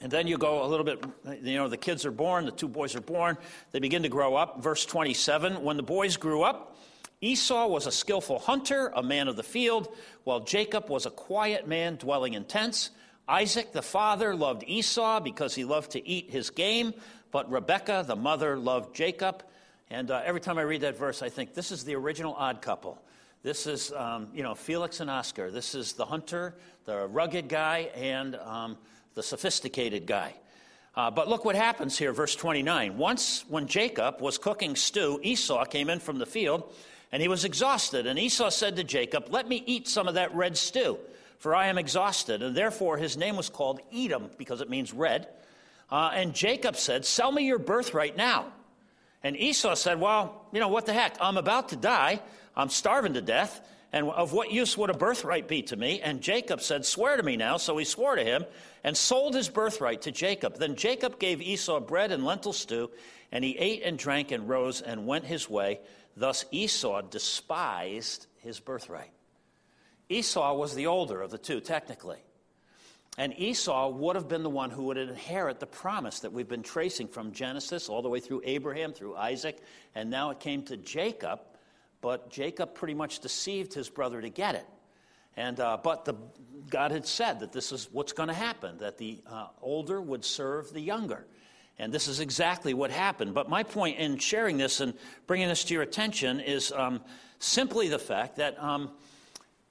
and 0.00 0.10
then 0.10 0.26
you 0.26 0.38
go 0.38 0.64
a 0.64 0.68
little 0.68 0.84
bit, 0.84 1.04
you 1.42 1.56
know, 1.56 1.68
the 1.68 1.76
kids 1.76 2.06
are 2.06 2.12
born, 2.12 2.44
the 2.44 2.52
two 2.52 2.68
boys 2.68 2.94
are 2.94 3.00
born, 3.00 3.36
they 3.72 3.80
begin 3.80 4.04
to 4.04 4.08
grow 4.08 4.36
up. 4.36 4.62
Verse 4.62 4.86
27 4.86 5.62
When 5.62 5.76
the 5.76 5.82
boys 5.82 6.16
grew 6.16 6.42
up, 6.42 6.76
Esau 7.20 7.66
was 7.66 7.86
a 7.86 7.92
skillful 7.92 8.38
hunter, 8.38 8.92
a 8.94 9.02
man 9.02 9.26
of 9.26 9.34
the 9.34 9.42
field, 9.42 9.88
while 10.22 10.40
Jacob 10.40 10.88
was 10.88 11.04
a 11.04 11.10
quiet 11.10 11.66
man 11.66 11.96
dwelling 11.96 12.34
in 12.34 12.44
tents. 12.44 12.90
Isaac, 13.28 13.72
the 13.72 13.82
father, 13.82 14.36
loved 14.36 14.62
Esau 14.66 15.20
because 15.20 15.54
he 15.54 15.64
loved 15.64 15.90
to 15.92 16.08
eat 16.08 16.30
his 16.30 16.50
game, 16.50 16.94
but 17.32 17.50
Rebekah, 17.50 18.04
the 18.06 18.16
mother, 18.16 18.56
loved 18.56 18.94
Jacob. 18.94 19.42
And 19.90 20.10
uh, 20.10 20.20
every 20.24 20.40
time 20.40 20.58
I 20.58 20.62
read 20.62 20.82
that 20.82 20.98
verse, 20.98 21.22
I 21.22 21.30
think 21.30 21.54
this 21.54 21.72
is 21.72 21.84
the 21.84 21.94
original 21.94 22.34
odd 22.34 22.60
couple. 22.60 23.02
This 23.42 23.66
is, 23.66 23.92
um, 23.92 24.28
you 24.34 24.42
know, 24.42 24.54
Felix 24.54 25.00
and 25.00 25.08
Oscar. 25.08 25.50
This 25.50 25.74
is 25.74 25.94
the 25.94 26.04
hunter, 26.04 26.54
the 26.84 27.06
rugged 27.06 27.48
guy, 27.48 27.90
and 27.94 28.34
um, 28.36 28.76
the 29.14 29.22
sophisticated 29.22 30.06
guy. 30.06 30.34
Uh, 30.94 31.10
but 31.10 31.28
look 31.28 31.44
what 31.44 31.54
happens 31.54 31.96
here, 31.96 32.12
verse 32.12 32.34
29. 32.34 32.98
Once, 32.98 33.44
when 33.48 33.66
Jacob 33.66 34.20
was 34.20 34.36
cooking 34.36 34.76
stew, 34.76 35.20
Esau 35.22 35.64
came 35.64 35.88
in 35.88 36.00
from 36.00 36.18
the 36.18 36.26
field, 36.26 36.74
and 37.12 37.22
he 37.22 37.28
was 37.28 37.44
exhausted. 37.44 38.06
And 38.06 38.18
Esau 38.18 38.50
said 38.50 38.76
to 38.76 38.84
Jacob, 38.84 39.28
Let 39.30 39.48
me 39.48 39.62
eat 39.64 39.88
some 39.88 40.08
of 40.08 40.14
that 40.14 40.34
red 40.34 40.56
stew, 40.56 40.98
for 41.38 41.54
I 41.54 41.68
am 41.68 41.78
exhausted. 41.78 42.42
And 42.42 42.56
therefore 42.56 42.98
his 42.98 43.16
name 43.16 43.36
was 43.36 43.48
called 43.48 43.80
Edom, 43.94 44.28
because 44.36 44.60
it 44.60 44.68
means 44.68 44.92
red. 44.92 45.28
Uh, 45.90 46.10
and 46.12 46.34
Jacob 46.34 46.76
said, 46.76 47.06
Sell 47.06 47.32
me 47.32 47.46
your 47.46 47.58
birthright 47.58 48.16
now. 48.16 48.52
And 49.22 49.36
Esau 49.36 49.74
said, 49.74 50.00
Well, 50.00 50.46
you 50.52 50.60
know, 50.60 50.68
what 50.68 50.86
the 50.86 50.92
heck? 50.92 51.16
I'm 51.20 51.36
about 51.36 51.70
to 51.70 51.76
die. 51.76 52.20
I'm 52.56 52.68
starving 52.68 53.14
to 53.14 53.22
death. 53.22 53.66
And 53.92 54.08
of 54.10 54.32
what 54.32 54.52
use 54.52 54.76
would 54.76 54.90
a 54.90 54.94
birthright 54.94 55.48
be 55.48 55.62
to 55.62 55.76
me? 55.76 56.00
And 56.02 56.20
Jacob 56.20 56.60
said, 56.60 56.84
Swear 56.84 57.16
to 57.16 57.22
me 57.22 57.36
now. 57.36 57.56
So 57.56 57.76
he 57.78 57.84
swore 57.84 58.16
to 58.16 58.24
him 58.24 58.44
and 58.84 58.96
sold 58.96 59.34
his 59.34 59.48
birthright 59.48 60.02
to 60.02 60.12
Jacob. 60.12 60.58
Then 60.58 60.76
Jacob 60.76 61.18
gave 61.18 61.40
Esau 61.40 61.80
bread 61.80 62.12
and 62.12 62.24
lentil 62.24 62.52
stew, 62.52 62.90
and 63.32 63.42
he 63.42 63.56
ate 63.56 63.82
and 63.82 63.98
drank 63.98 64.30
and 64.30 64.48
rose 64.48 64.82
and 64.82 65.06
went 65.06 65.24
his 65.24 65.48
way. 65.48 65.80
Thus 66.16 66.44
Esau 66.50 67.00
despised 67.02 68.26
his 68.38 68.60
birthright. 68.60 69.10
Esau 70.08 70.54
was 70.54 70.74
the 70.74 70.86
older 70.86 71.20
of 71.22 71.30
the 71.30 71.38
two, 71.38 71.60
technically. 71.60 72.18
And 73.18 73.36
Esau 73.36 73.88
would 73.88 74.14
have 74.14 74.28
been 74.28 74.44
the 74.44 74.48
one 74.48 74.70
who 74.70 74.84
would 74.84 74.96
inherit 74.96 75.58
the 75.58 75.66
promise 75.66 76.20
that 76.20 76.32
we've 76.32 76.48
been 76.48 76.62
tracing 76.62 77.08
from 77.08 77.32
Genesis 77.32 77.88
all 77.88 78.00
the 78.00 78.08
way 78.08 78.20
through 78.20 78.42
Abraham, 78.44 78.92
through 78.92 79.16
Isaac, 79.16 79.58
and 79.96 80.08
now 80.08 80.30
it 80.30 80.38
came 80.38 80.62
to 80.62 80.76
Jacob. 80.76 81.40
But 82.00 82.30
Jacob 82.30 82.76
pretty 82.76 82.94
much 82.94 83.18
deceived 83.18 83.74
his 83.74 83.90
brother 83.90 84.20
to 84.20 84.28
get 84.28 84.54
it. 84.54 84.66
And, 85.36 85.58
uh, 85.58 85.78
but 85.82 86.04
the, 86.04 86.14
God 86.70 86.92
had 86.92 87.04
said 87.04 87.40
that 87.40 87.50
this 87.50 87.72
is 87.72 87.88
what's 87.90 88.12
going 88.12 88.28
to 88.28 88.34
happen, 88.34 88.78
that 88.78 88.98
the 88.98 89.18
uh, 89.26 89.48
older 89.60 90.00
would 90.00 90.24
serve 90.24 90.72
the 90.72 90.80
younger. 90.80 91.26
And 91.76 91.92
this 91.92 92.06
is 92.06 92.20
exactly 92.20 92.72
what 92.72 92.92
happened. 92.92 93.34
But 93.34 93.48
my 93.48 93.64
point 93.64 93.98
in 93.98 94.18
sharing 94.18 94.58
this 94.58 94.80
and 94.80 94.94
bringing 95.26 95.48
this 95.48 95.64
to 95.64 95.74
your 95.74 95.82
attention 95.82 96.38
is 96.38 96.70
um, 96.70 97.00
simply 97.40 97.88
the 97.88 97.98
fact 97.98 98.36
that 98.36 98.62
um, 98.62 98.92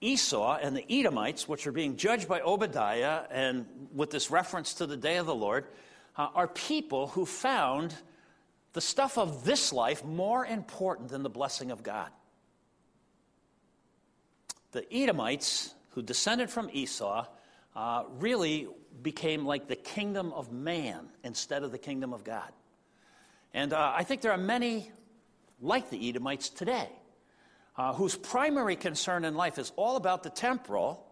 Esau 0.02 0.58
and 0.62 0.76
the 0.76 0.86
Edomites, 0.92 1.48
which 1.48 1.66
are 1.66 1.72
being 1.72 1.96
judged 1.96 2.28
by 2.28 2.42
Obadiah, 2.42 3.24
and 3.32 3.66
with 3.94 4.12
this 4.12 4.30
reference 4.30 4.76
to 4.76 4.86
the 4.86 4.98
day 4.98 5.18
of 5.18 5.26
the 5.26 5.36
Lord, 5.36 5.66
uh, 6.16 6.28
are 6.36 6.48
people 6.48 7.08
who 7.08 7.26
found 7.26 7.96
the 8.74 8.82
stuff 8.82 9.18
of 9.18 9.44
this 9.44 9.74
life 9.74 10.06
more 10.06 10.46
important 10.46 11.10
than 11.10 11.24
the 11.24 11.30
blessing 11.30 11.72
of 11.72 11.82
God. 11.82 12.10
The 14.72 14.86
Edomites, 14.94 15.74
who 15.92 16.04
descended 16.04 16.50
from 16.50 16.70
Esau, 16.72 17.26
uh, 17.76 18.04
really 18.20 18.68
became 19.02 19.46
like 19.46 19.68
the 19.68 19.76
kingdom 19.76 20.32
of 20.34 20.52
man 20.52 21.10
instead 21.24 21.64
of 21.64 21.72
the 21.72 21.78
kingdom 21.78 22.14
of 22.14 22.24
God. 22.24 22.52
And 23.54 23.74
uh, 23.74 23.94
I 23.96 24.04
think 24.04 24.22
there 24.22 24.32
are 24.32 24.38
many 24.38 24.92
like 25.62 25.90
the 25.90 26.10
Edomites 26.10 26.50
today, 26.50 26.90
uh, 27.78 27.94
whose 27.94 28.16
primary 28.16 28.76
concern 28.76 29.24
in 29.24 29.36
life 29.36 29.60
is 29.60 29.72
all 29.76 29.96
about 29.96 30.24
the 30.24 30.30
temporal 30.30 31.06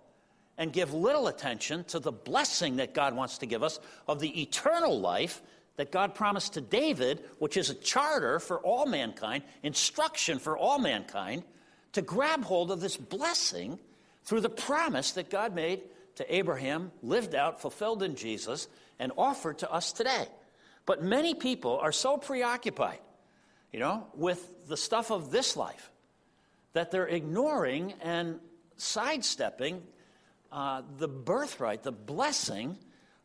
and 0.58 0.74
give 0.74 0.94
little 0.94 1.28
attention 1.28 1.84
to 1.86 2.00
the 2.00 2.12
blessing 2.12 2.78
that 2.78 2.94
God 2.94 3.16
wants 3.16 3.40
to 3.40 3.46
give 3.46 3.62
us 3.62 3.80
of 4.08 4.20
the 4.20 4.42
eternal 4.42 5.00
life 5.00 5.42
that 5.76 5.92
God 5.92 6.16
promised 6.16 6.54
to 6.54 6.62
David, 6.62 7.24
which 7.40 7.58
is 7.58 7.70
a 7.70 7.76
charter 7.76 8.40
for 8.40 8.60
all 8.60 8.86
mankind, 8.86 9.44
instruction 9.62 10.40
for 10.40 10.58
all 10.58 10.80
mankind, 10.80 11.44
to 11.92 12.02
grab 12.02 12.44
hold 12.44 12.72
of 12.72 12.80
this 12.80 12.98
blessing 12.98 13.78
through 14.24 14.42
the 14.42 14.50
promise 14.50 15.12
that 15.12 15.30
God 15.30 15.54
made 15.54 15.82
to 16.16 16.36
Abraham, 16.36 16.92
lived 17.04 17.36
out, 17.36 17.62
fulfilled 17.62 18.02
in 18.02 18.16
Jesus, 18.16 18.70
and 19.00 19.12
offered 19.18 19.60
to 19.60 19.72
us 19.72 19.92
today. 19.92 20.26
But 20.86 21.04
many 21.04 21.34
people 21.34 21.78
are 21.78 21.92
so 21.92 22.18
preoccupied, 22.18 23.00
you 23.74 23.80
know, 23.80 24.08
with 24.14 24.68
the 24.68 24.78
stuff 24.78 25.12
of 25.12 25.32
this 25.32 25.58
life 25.58 25.92
that 26.76 26.92
they're 26.92 27.08
ignoring 27.08 27.94
and 28.02 28.38
sidestepping 28.76 29.82
uh, 30.52 30.82
the 30.98 31.08
birthright, 31.08 31.84
the 31.84 31.92
blessing 31.92 32.78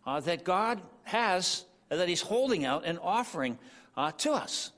uh, 0.07 0.21
that 0.21 0.45
God 0.45 0.81
has, 1.03 1.65
that 1.89 2.09
He's 2.09 2.21
holding 2.21 2.65
out 2.65 2.85
and 2.85 2.97
offering 3.03 3.59
uh, 3.97 4.13
to 4.13 4.33
us. 4.33 4.71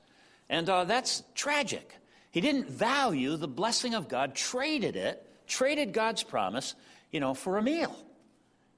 And 0.49 0.67
uh, 0.67 0.85
that's 0.85 1.21
tragic. 1.35 1.95
He 2.31 2.41
didn't 2.41 2.67
value 2.67 3.37
the 3.37 3.47
blessing 3.47 3.93
of 3.93 4.07
God, 4.07 4.33
traded 4.33 4.95
it, 4.95 5.23
traded 5.45 5.93
God's 5.93 6.23
promise, 6.23 6.73
you 7.11 7.19
know, 7.19 7.35
for 7.35 7.59
a 7.59 7.61
meal. 7.61 7.95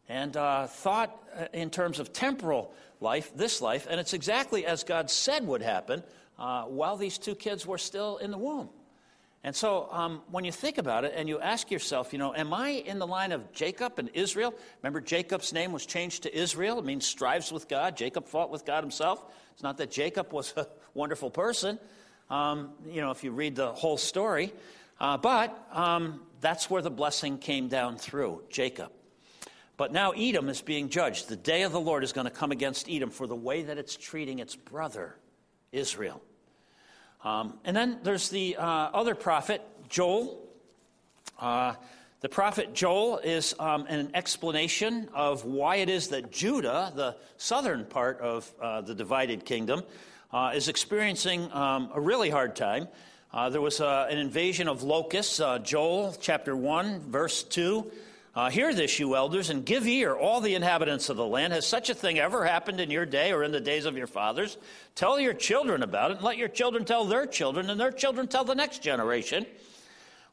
And 0.10 0.36
uh, 0.36 0.68
thought 0.68 1.18
uh, 1.40 1.46
in 1.54 1.70
terms 1.70 2.00
of 2.00 2.12
temporal 2.12 2.74
life, 3.00 3.32
this 3.34 3.62
life, 3.62 3.88
and 3.90 3.98
it's 3.98 4.14
exactly 4.14 4.66
as 4.66 4.84
God 4.84 5.10
said 5.10 5.48
would 5.48 5.62
happen 5.62 6.04
while 6.36 6.98
these 6.98 7.18
two 7.18 7.34
kids 7.34 7.66
were 7.66 7.78
still 7.78 8.18
in 8.18 8.30
the 8.30 8.38
womb. 8.38 8.68
And 9.46 9.56
so 9.56 9.88
um, 9.92 10.24
when 10.32 10.44
you 10.44 10.52
think 10.52 10.80
about 10.80 11.06
it 11.06 11.14
and 11.16 11.30
you 11.30 11.40
ask 11.40 11.70
yourself, 11.70 12.14
you 12.14 12.18
know, 12.18 12.34
am 12.34 12.52
I 12.52 12.70
in 12.70 12.98
the 12.98 13.06
line 13.06 13.32
of 13.32 13.54
Jacob 13.54 14.00
and 14.00 14.10
Israel? 14.16 14.56
Remember, 14.82 15.00
Jacob's 15.00 15.54
name 15.54 15.72
was 15.72 15.86
changed 15.86 16.24
to 16.24 16.36
Israel. 16.36 16.80
It 16.80 16.86
means 16.86 17.06
strives 17.06 17.52
with 17.52 17.68
God. 17.68 17.96
Jacob 17.96 18.26
fought 18.28 18.50
with 18.50 18.66
God 18.66 18.84
himself. 18.84 19.24
It's 19.54 19.62
not 19.62 19.78
that 19.78 19.92
Jacob 19.92 20.34
was 20.34 20.52
a 20.58 20.66
wonderful 20.96 21.30
person, 21.30 21.78
um, 22.32 22.72
you 22.90 23.02
know, 23.02 23.12
if 23.12 23.24
you 23.24 23.30
read 23.30 23.56
the 23.56 23.72
whole 23.72 23.98
story. 23.98 24.52
Uh, 25.00 25.16
but 25.18 25.56
um, 25.72 26.22
that's 26.42 26.68
where 26.68 26.82
the 26.82 26.90
blessing 26.90 27.38
came 27.38 27.68
down 27.68 27.98
through 27.98 28.42
Jacob. 28.50 28.92
But 29.78 29.94
now 29.94 30.10
Edom 30.14 30.50
is 30.50 30.64
being 30.64 30.90
judged. 30.90 31.30
The 31.30 31.36
day 31.36 31.62
of 31.62 31.72
the 31.72 31.80
Lord 31.80 32.04
is 32.04 32.14
going 32.14 32.26
to 32.26 32.32
come 32.32 32.52
against 32.52 32.90
Edom 32.90 33.12
for 33.12 33.28
the 33.28 33.36
way 33.36 33.62
that 33.62 33.78
it's 33.78 33.96
treating 33.96 34.40
its 34.40 34.56
brother, 34.56 35.16
Israel. 35.72 36.24
Um, 37.24 37.58
and 37.64 37.76
then 37.76 38.00
there's 38.04 38.30
the 38.30 38.56
uh, 38.58 38.64
other 38.64 39.16
prophet, 39.16 39.62
Joel. 39.90 40.42
Uh, 41.40 41.74
the 42.22 42.30
prophet 42.30 42.74
Joel 42.74 43.20
is 43.20 43.56
um, 43.60 43.86
an 43.88 44.10
explanation 44.14 45.10
of 45.14 45.46
why 45.46 45.78
it 45.78 45.90
is 45.90 46.10
that 46.10 46.32
Judah, 46.32 46.92
the 46.96 47.16
southern 47.38 47.86
part 47.86 48.20
of 48.20 48.52
uh, 48.62 48.82
the 48.82 48.96
divided 48.96 49.46
kingdom, 49.46 49.84
uh, 50.34 50.52
is 50.56 50.68
experiencing 50.68 51.52
um, 51.52 51.90
a 51.94 52.00
really 52.00 52.30
hard 52.30 52.56
time. 52.56 52.88
Uh, 53.34 53.50
there 53.50 53.62
was 53.62 53.82
uh, 53.82 54.08
an 54.10 54.18
invasion 54.18 54.68
of 54.68 54.84
locusts. 54.84 55.42
Joel 55.64 56.16
chapter 56.20 56.56
1, 56.56 57.02
verse 57.02 57.44
2 57.44 57.92
uh, 58.36 58.50
hear 58.50 58.74
this, 58.74 59.00
you 59.00 59.16
elders, 59.16 59.50
and 59.50 59.66
give 59.66 59.88
ear, 59.88 60.14
all 60.14 60.42
the 60.42 60.56
inhabitants 60.56 61.10
of 61.10 61.16
the 61.16 61.26
land. 61.26 61.54
Has 61.54 61.66
such 61.66 61.90
a 61.90 61.96
thing 61.96 62.20
ever 62.20 62.44
happened 62.44 62.82
in 62.82 62.92
your 62.92 63.06
day 63.06 63.32
or 63.32 63.44
in 63.44 63.52
the 63.52 63.62
days 63.62 63.86
of 63.86 63.98
your 63.98 64.08
fathers? 64.08 64.58
Tell 64.94 65.18
your 65.20 65.34
children 65.34 65.84
about 65.84 66.12
it, 66.12 66.18
and 66.18 66.26
let 66.26 66.38
your 66.38 66.50
children 66.50 66.84
tell 66.84 67.06
their 67.06 67.26
children, 67.26 67.70
and 67.70 67.80
their 67.80 67.92
children 67.92 68.28
tell 68.28 68.44
the 68.44 68.54
next 68.54 68.84
generation. 68.84 69.46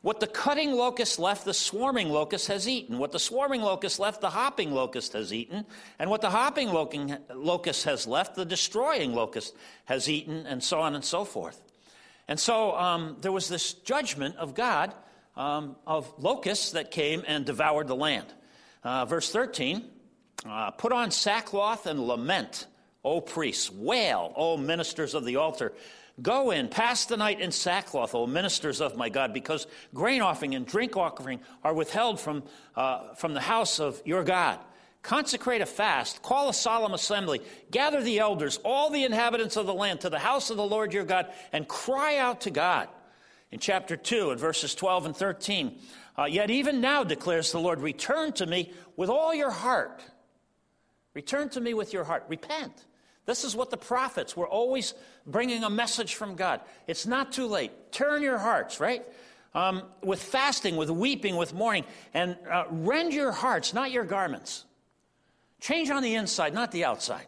What 0.00 0.18
the 0.18 0.26
cutting 0.26 0.72
locust 0.72 1.20
left, 1.20 1.44
the 1.44 1.54
swarming 1.54 2.08
locust 2.08 2.48
has 2.48 2.68
eaten. 2.68 2.98
What 2.98 3.12
the 3.12 3.20
swarming 3.20 3.62
locust 3.62 4.00
left, 4.00 4.20
the 4.20 4.30
hopping 4.30 4.72
locust 4.72 5.12
has 5.12 5.32
eaten. 5.32 5.64
And 6.00 6.10
what 6.10 6.22
the 6.22 6.30
hopping 6.30 6.70
locust 6.70 7.84
has 7.84 8.04
left, 8.08 8.34
the 8.34 8.44
destroying 8.44 9.14
locust 9.14 9.54
has 9.84 10.08
eaten, 10.08 10.44
and 10.46 10.62
so 10.62 10.80
on 10.80 10.96
and 10.96 11.04
so 11.04 11.24
forth. 11.24 11.62
And 12.26 12.40
so 12.40 12.76
um, 12.76 13.18
there 13.20 13.30
was 13.30 13.48
this 13.48 13.74
judgment 13.74 14.34
of 14.36 14.54
God 14.54 14.92
um, 15.36 15.76
of 15.86 16.12
locusts 16.18 16.72
that 16.72 16.90
came 16.90 17.22
and 17.26 17.44
devoured 17.44 17.88
the 17.88 17.96
land. 17.96 18.26
Uh, 18.82 19.04
verse 19.04 19.30
13 19.30 19.84
uh, 20.46 20.70
Put 20.72 20.92
on 20.92 21.10
sackcloth 21.10 21.86
and 21.86 22.00
lament, 22.00 22.66
O 23.04 23.20
priests, 23.20 23.70
wail, 23.70 24.32
O 24.36 24.56
ministers 24.56 25.14
of 25.14 25.24
the 25.24 25.36
altar. 25.36 25.72
Go 26.20 26.50
in, 26.50 26.68
pass 26.68 27.06
the 27.06 27.16
night 27.16 27.40
in 27.40 27.50
sackcloth, 27.50 28.14
O 28.14 28.26
ministers 28.26 28.80
of 28.80 28.96
my 28.96 29.08
God, 29.08 29.32
because 29.32 29.66
grain 29.94 30.20
offering 30.20 30.54
and 30.54 30.66
drink 30.66 30.96
offering 30.96 31.40
are 31.64 31.72
withheld 31.72 32.20
from, 32.20 32.42
uh, 32.76 33.14
from 33.14 33.32
the 33.32 33.40
house 33.40 33.80
of 33.80 34.00
your 34.04 34.22
God. 34.22 34.58
Consecrate 35.02 35.62
a 35.62 35.66
fast, 35.66 36.22
call 36.22 36.48
a 36.48 36.54
solemn 36.54 36.92
assembly, 36.92 37.40
gather 37.72 38.02
the 38.02 38.18
elders, 38.20 38.60
all 38.62 38.90
the 38.90 39.02
inhabitants 39.04 39.56
of 39.56 39.66
the 39.66 39.74
land, 39.74 40.00
to 40.02 40.10
the 40.10 40.18
house 40.18 40.50
of 40.50 40.56
the 40.56 40.64
Lord 40.64 40.92
your 40.92 41.04
God, 41.04 41.32
and 41.52 41.66
cry 41.66 42.18
out 42.18 42.42
to 42.42 42.50
God 42.50 42.88
in 43.52 43.58
chapter 43.58 43.96
2 43.96 44.30
and 44.30 44.40
verses 44.40 44.74
12 44.74 45.06
and 45.06 45.16
13. 45.16 45.78
Uh, 46.18 46.24
Yet 46.24 46.50
even 46.50 46.80
now, 46.80 47.04
declares 47.04 47.52
the 47.52 47.60
Lord, 47.60 47.80
return 47.80 48.32
to 48.32 48.46
me 48.46 48.72
with 48.96 49.08
all 49.10 49.34
your 49.34 49.50
heart. 49.50 50.02
Return 51.14 51.50
to 51.50 51.60
me 51.60 51.74
with 51.74 51.92
your 51.92 52.04
heart. 52.04 52.24
Repent. 52.28 52.72
This 53.26 53.44
is 53.44 53.54
what 53.54 53.70
the 53.70 53.76
prophets 53.76 54.36
were 54.36 54.48
always 54.48 54.94
bringing 55.26 55.62
a 55.62 55.70
message 55.70 56.14
from 56.16 56.34
God. 56.34 56.60
It's 56.86 57.06
not 57.06 57.32
too 57.32 57.46
late. 57.46 57.92
Turn 57.92 58.22
your 58.22 58.38
hearts, 58.38 58.80
right? 58.80 59.04
Um, 59.54 59.82
with 60.02 60.22
fasting, 60.22 60.76
with 60.76 60.90
weeping, 60.90 61.36
with 61.36 61.52
mourning, 61.52 61.84
and 62.14 62.36
uh, 62.50 62.64
rend 62.70 63.12
your 63.12 63.30
hearts, 63.30 63.74
not 63.74 63.90
your 63.90 64.04
garments. 64.04 64.64
Change 65.60 65.90
on 65.90 66.02
the 66.02 66.14
inside, 66.14 66.54
not 66.54 66.72
the 66.72 66.84
outside. 66.84 67.26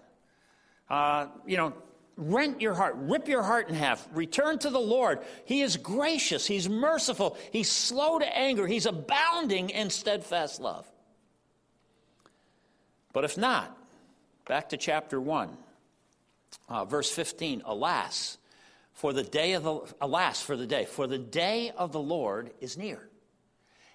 Uh, 0.88 1.26
you 1.46 1.56
know, 1.58 1.74
rent 2.16 2.60
your 2.60 2.74
heart, 2.74 2.94
rip 2.98 3.28
your 3.28 3.42
heart 3.42 3.68
in 3.68 3.74
half, 3.74 4.06
return 4.12 4.58
to 4.60 4.70
the 4.70 4.80
Lord. 4.80 5.20
He 5.44 5.62
is 5.62 5.76
gracious, 5.76 6.46
He's 6.46 6.68
merciful, 6.68 7.36
He's 7.50 7.70
slow 7.70 8.18
to 8.18 8.36
anger, 8.36 8.66
He's 8.66 8.86
abounding 8.86 9.70
in 9.70 9.90
steadfast 9.90 10.60
love. 10.60 10.86
But 13.12 13.24
if 13.24 13.36
not, 13.36 13.76
back 14.46 14.70
to 14.70 14.76
chapter 14.76 15.20
1, 15.20 15.56
uh, 16.68 16.84
verse 16.84 17.10
15 17.10 17.62
Alas, 17.64 18.38
for 18.92 19.12
the 19.12 19.22
day 19.22 19.52
of 19.52 19.64
the, 19.64 19.80
alas, 20.00 20.40
for 20.40 20.56
the 20.56 20.66
day, 20.66 20.84
for 20.84 21.06
the 21.06 21.18
day 21.18 21.72
of 21.76 21.92
the 21.92 22.00
Lord 22.00 22.52
is 22.60 22.78
near. 22.78 23.08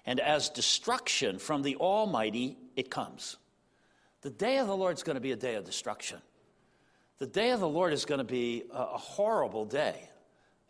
And 0.06 0.20
as 0.20 0.48
destruction 0.48 1.38
from 1.38 1.62
the 1.62 1.76
Almighty, 1.76 2.58
it 2.76 2.90
comes. 2.90 3.36
The 4.22 4.30
day 4.30 4.58
of 4.58 4.66
the 4.66 4.76
Lord 4.76 4.96
is 4.96 5.02
going 5.02 5.14
to 5.14 5.20
be 5.20 5.32
a 5.32 5.36
day 5.36 5.54
of 5.54 5.64
destruction 5.64 6.20
the 7.20 7.26
day 7.26 7.50
of 7.50 7.60
the 7.60 7.68
Lord 7.68 7.92
is 7.92 8.06
going 8.06 8.18
to 8.18 8.24
be 8.24 8.64
a, 8.72 8.96
horrible 8.96 9.66
day, 9.66 10.08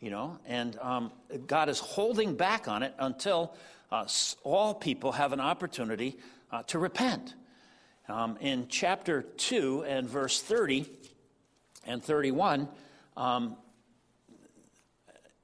you 0.00 0.10
know, 0.10 0.36
and 0.44 0.76
um, 0.80 1.12
God 1.46 1.68
is 1.68 1.78
holding 1.78 2.34
back 2.34 2.66
on 2.66 2.82
it 2.82 2.92
until 2.98 3.54
uh, 3.92 4.04
all 4.42 4.74
people 4.74 5.12
have 5.12 5.32
an 5.32 5.38
opportunity 5.38 6.18
uh, 6.50 6.64
to 6.64 6.80
repent. 6.80 7.36
Um, 8.08 8.36
in 8.40 8.66
chapter 8.68 9.22
2 9.22 9.84
and 9.86 10.08
verse 10.08 10.42
30 10.42 10.90
and 11.86 12.02
31, 12.02 12.68
um, 13.16 13.56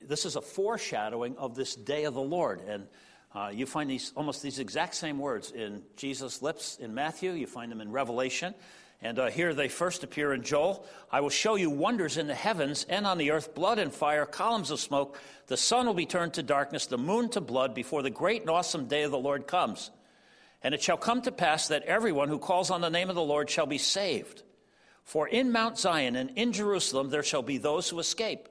this 0.00 0.24
is 0.24 0.34
a 0.34 0.42
foreshadowing 0.42 1.36
of 1.38 1.54
this 1.54 1.76
day 1.76 2.02
of 2.02 2.14
the 2.14 2.20
Lord. 2.20 2.62
And 2.66 2.88
uh, 3.32 3.52
you 3.54 3.66
find 3.66 3.88
these 3.88 4.12
almost 4.16 4.42
these 4.42 4.58
exact 4.58 4.96
same 4.96 5.20
words 5.20 5.52
in 5.52 5.82
Jesus' 5.94 6.42
lips 6.42 6.78
in 6.80 6.92
Matthew, 6.94 7.30
you 7.30 7.46
find 7.46 7.70
them 7.70 7.80
in 7.80 7.92
Revelation. 7.92 8.56
And 9.02 9.18
uh, 9.18 9.26
here 9.26 9.52
they 9.52 9.68
first 9.68 10.04
appear 10.04 10.32
in 10.32 10.42
Joel. 10.42 10.84
I 11.10 11.20
will 11.20 11.30
show 11.30 11.56
you 11.56 11.70
wonders 11.70 12.16
in 12.16 12.26
the 12.26 12.34
heavens 12.34 12.86
and 12.88 13.06
on 13.06 13.18
the 13.18 13.30
earth 13.30 13.54
blood 13.54 13.78
and 13.78 13.92
fire, 13.92 14.24
columns 14.24 14.70
of 14.70 14.80
smoke. 14.80 15.18
The 15.48 15.56
sun 15.56 15.86
will 15.86 15.94
be 15.94 16.06
turned 16.06 16.34
to 16.34 16.42
darkness, 16.42 16.86
the 16.86 16.98
moon 16.98 17.28
to 17.30 17.40
blood, 17.40 17.74
before 17.74 18.02
the 18.02 18.10
great 18.10 18.40
and 18.40 18.50
awesome 18.50 18.86
day 18.86 19.02
of 19.02 19.10
the 19.10 19.18
Lord 19.18 19.46
comes. 19.46 19.90
And 20.62 20.74
it 20.74 20.82
shall 20.82 20.96
come 20.96 21.22
to 21.22 21.32
pass 21.32 21.68
that 21.68 21.84
everyone 21.84 22.28
who 22.28 22.38
calls 22.38 22.70
on 22.70 22.80
the 22.80 22.90
name 22.90 23.10
of 23.10 23.16
the 23.16 23.22
Lord 23.22 23.50
shall 23.50 23.66
be 23.66 23.78
saved. 23.78 24.42
For 25.04 25.28
in 25.28 25.52
Mount 25.52 25.78
Zion 25.78 26.16
and 26.16 26.30
in 26.30 26.52
Jerusalem 26.52 27.10
there 27.10 27.22
shall 27.22 27.42
be 27.42 27.58
those 27.58 27.88
who 27.88 28.00
escape. 28.00 28.48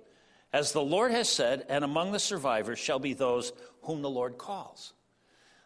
As 0.54 0.72
the 0.72 0.82
Lord 0.82 1.12
has 1.12 1.28
said, 1.28 1.66
and 1.68 1.84
among 1.84 2.14
the 2.14 2.20
survivors 2.20 2.80
shall 2.80 3.00
be 3.00 3.14
those 3.14 3.52
whom 3.82 4.02
the 4.02 4.10
Lord 4.10 4.38
calls 4.38 4.94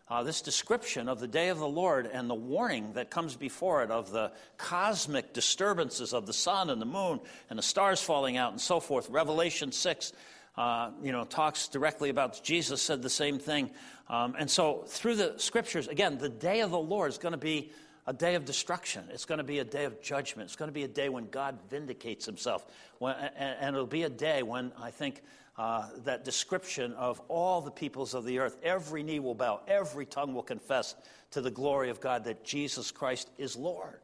uh, 0.10 0.24
this 0.24 0.41
description 0.41 1.08
of 1.08 1.19
the 1.19 1.28
day 1.28 1.50
of 1.50 1.60
the 1.60 1.67
Lord 1.67 2.08
and 2.12 2.30
the 2.30 2.36
warning 2.36 2.93
that 2.93 3.12
comes 3.12 3.36
before 3.36 3.84
it 3.84 3.91
of 3.91 4.12
the 4.12 4.32
cosmic 4.58 5.34
disturbances 5.34 6.13
of 6.13 6.26
the 6.26 6.34
sun 6.34 6.69
and 6.69 6.82
the 6.82 6.86
moon 6.86 7.19
and 7.50 7.60
the 7.60 7.63
stars 7.63 8.02
falling 8.02 8.36
out 8.36 8.52
and 8.52 8.60
so 8.60 8.80
forth. 8.80 9.10
Revelation 9.10 9.72
6, 9.72 10.13
uh, 10.58 10.91
you 11.04 11.12
know, 11.12 11.26
talks 11.26 11.67
directly 11.67 12.10
about 12.10 12.41
Jesus 12.43 12.82
said 12.82 13.04
the 13.04 13.10
same 13.10 13.38
thing. 13.38 13.69
Um, 14.10 14.36
and 14.39 14.50
so 14.50 14.84
through 14.88 15.15
the 15.15 15.36
scriptures, 15.38 15.88
again, 15.88 16.17
the 16.17 16.30
day 16.30 16.62
of 16.62 16.72
the 16.72 16.80
Lord 16.80 17.10
is 17.10 17.19
going 17.19 17.34
to 17.34 17.38
be 17.38 17.72
a 18.10 18.13
day 18.13 18.34
of 18.34 18.43
destruction. 18.43 19.04
It's 19.12 19.26
going 19.26 19.38
to 19.38 19.43
be 19.43 19.60
a 19.60 19.63
day 19.63 19.86
of 19.86 20.02
judgment. 20.02 20.48
It's 20.48 20.56
going 20.56 20.67
to 20.67 20.74
be 20.74 20.84
a 20.84 20.88
day 20.88 21.10
when 21.10 21.30
God 21.30 21.60
vindicates 21.69 22.26
himself. 22.26 22.65
When, 22.98 23.15
and, 23.15 23.56
and 23.62 23.76
it'll 23.76 23.86
be 23.86 24.02
a 24.02 24.10
day 24.10 24.41
when 24.41 24.72
I 24.82 24.89
think 24.89 25.22
uh, 25.60 25.89
that 26.06 26.26
description 26.26 26.93
of 26.93 27.22
all 27.28 27.62
the 27.62 27.69
peoples 27.69 28.15
of 28.15 28.26
the 28.26 28.39
earth. 28.39 28.58
Every 28.63 29.04
knee 29.04 29.19
will 29.19 29.36
bow, 29.36 29.62
every 29.67 30.08
tongue 30.08 30.34
will 30.34 30.41
confess 30.41 30.95
to 31.32 31.41
the 31.41 31.52
glory 31.52 31.91
of 31.91 32.02
God 32.02 32.24
that 32.24 32.43
Jesus 32.43 32.89
Christ 32.89 33.30
is 33.38 33.56
Lord. 33.56 34.00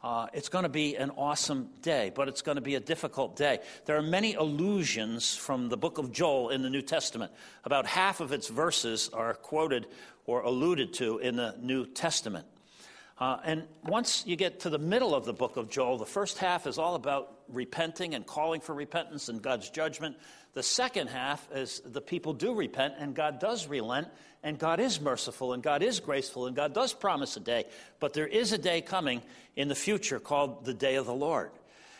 Uh, 0.00 0.28
it's 0.32 0.48
going 0.48 0.62
to 0.62 0.68
be 0.68 0.94
an 0.94 1.10
awesome 1.16 1.70
day, 1.82 2.12
but 2.14 2.28
it's 2.28 2.42
going 2.42 2.56
to 2.56 2.62
be 2.62 2.76
a 2.76 2.80
difficult 2.80 3.34
day. 3.34 3.58
There 3.86 3.96
are 3.96 4.02
many 4.02 4.34
allusions 4.34 5.34
from 5.34 5.70
the 5.70 5.76
book 5.76 5.98
of 5.98 6.12
Joel 6.12 6.50
in 6.50 6.62
the 6.62 6.70
New 6.70 6.82
Testament. 6.82 7.32
About 7.64 7.86
half 7.86 8.20
of 8.20 8.30
its 8.30 8.46
verses 8.46 9.10
are 9.12 9.34
quoted 9.34 9.88
or 10.24 10.42
alluded 10.42 10.92
to 10.94 11.18
in 11.18 11.34
the 11.34 11.56
New 11.60 11.84
Testament. 11.86 12.46
Uh, 13.18 13.38
and 13.44 13.64
once 13.84 14.24
you 14.26 14.34
get 14.34 14.60
to 14.60 14.70
the 14.70 14.78
middle 14.78 15.14
of 15.14 15.24
the 15.24 15.32
book 15.32 15.56
of 15.56 15.70
Joel, 15.70 15.98
the 15.98 16.06
first 16.06 16.38
half 16.38 16.66
is 16.66 16.78
all 16.78 16.96
about 16.96 17.38
repenting 17.48 18.14
and 18.14 18.26
calling 18.26 18.60
for 18.60 18.74
repentance 18.74 19.28
and 19.28 19.40
God's 19.40 19.70
judgment. 19.70 20.16
The 20.54 20.62
second 20.62 21.08
half 21.08 21.46
is 21.52 21.80
the 21.84 22.00
people 22.00 22.32
do 22.32 22.54
repent 22.54 22.94
and 22.98 23.14
God 23.14 23.38
does 23.38 23.68
relent 23.68 24.08
and 24.42 24.58
God 24.58 24.80
is 24.80 25.00
merciful 25.00 25.52
and 25.52 25.62
God 25.62 25.82
is 25.82 26.00
graceful 26.00 26.46
and 26.46 26.56
God 26.56 26.74
does 26.74 26.92
promise 26.92 27.36
a 27.36 27.40
day. 27.40 27.66
But 28.00 28.14
there 28.14 28.26
is 28.26 28.52
a 28.52 28.58
day 28.58 28.80
coming 28.80 29.22
in 29.54 29.68
the 29.68 29.74
future 29.76 30.18
called 30.18 30.64
the 30.64 30.74
day 30.74 30.96
of 30.96 31.06
the 31.06 31.14
Lord. 31.14 31.50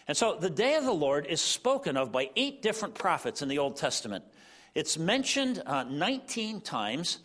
And 0.09 0.17
so 0.17 0.37
the 0.37 0.51
day 0.51 0.75
of 0.75 0.85
the 0.85 0.93
Lord 0.93 1.27
is 1.27 1.41
spoken 1.41 1.97
of 1.97 2.13
by 2.13 2.31
eight 2.37 2.61
different 2.61 2.95
prophets 2.95 3.41
in 3.41 3.49
the 3.49 3.59
Old 3.59 3.77
Testament. 3.77 4.25
It's 4.75 4.99
mentioned 4.99 5.63
uh, 5.65 5.85
19 5.85 6.61
times, 6.61 7.19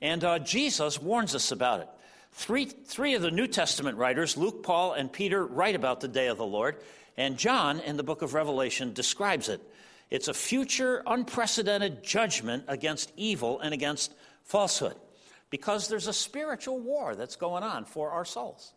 and 0.00 0.22
uh, 0.22 0.38
Jesus 0.38 1.02
warns 1.02 1.34
us 1.34 1.50
about 1.50 1.80
it. 1.80 1.88
Three, 2.32 2.64
three 2.64 3.14
of 3.14 3.22
the 3.22 3.30
New 3.30 3.46
Testament 3.46 3.98
writers, 3.98 4.36
Luke, 4.36 4.62
Paul, 4.62 4.94
and 4.94 5.12
Peter, 5.12 5.44
write 5.44 5.74
about 5.74 6.00
the 6.00 6.08
day 6.08 6.28
of 6.28 6.38
the 6.38 6.46
Lord, 6.46 6.76
and 7.16 7.36
John 7.36 7.80
in 7.80 7.96
the 7.96 8.02
book 8.02 8.22
of 8.22 8.34
Revelation 8.34 8.92
describes 8.92 9.48
it. 9.48 9.60
It's 10.10 10.28
a 10.28 10.34
future, 10.34 11.02
unprecedented 11.06 12.02
judgment 12.02 12.64
against 12.68 13.12
evil 13.16 13.60
and 13.60 13.72
against 13.72 14.14
falsehood 14.44 14.96
because 15.50 15.88
there's 15.88 16.06
a 16.06 16.12
spiritual 16.12 16.80
war 16.80 17.14
that's 17.14 17.36
going 17.36 17.62
on 17.62 17.84
for 17.84 18.10
our 18.10 18.24
souls. 18.24 18.72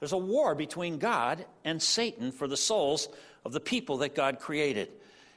There's 0.00 0.12
a 0.12 0.18
war 0.18 0.54
between 0.54 0.98
God 0.98 1.44
and 1.64 1.80
Satan 1.80 2.32
for 2.32 2.48
the 2.48 2.56
souls 2.56 3.08
of 3.44 3.52
the 3.52 3.60
people 3.60 3.98
that 3.98 4.14
God 4.14 4.40
created. 4.40 4.88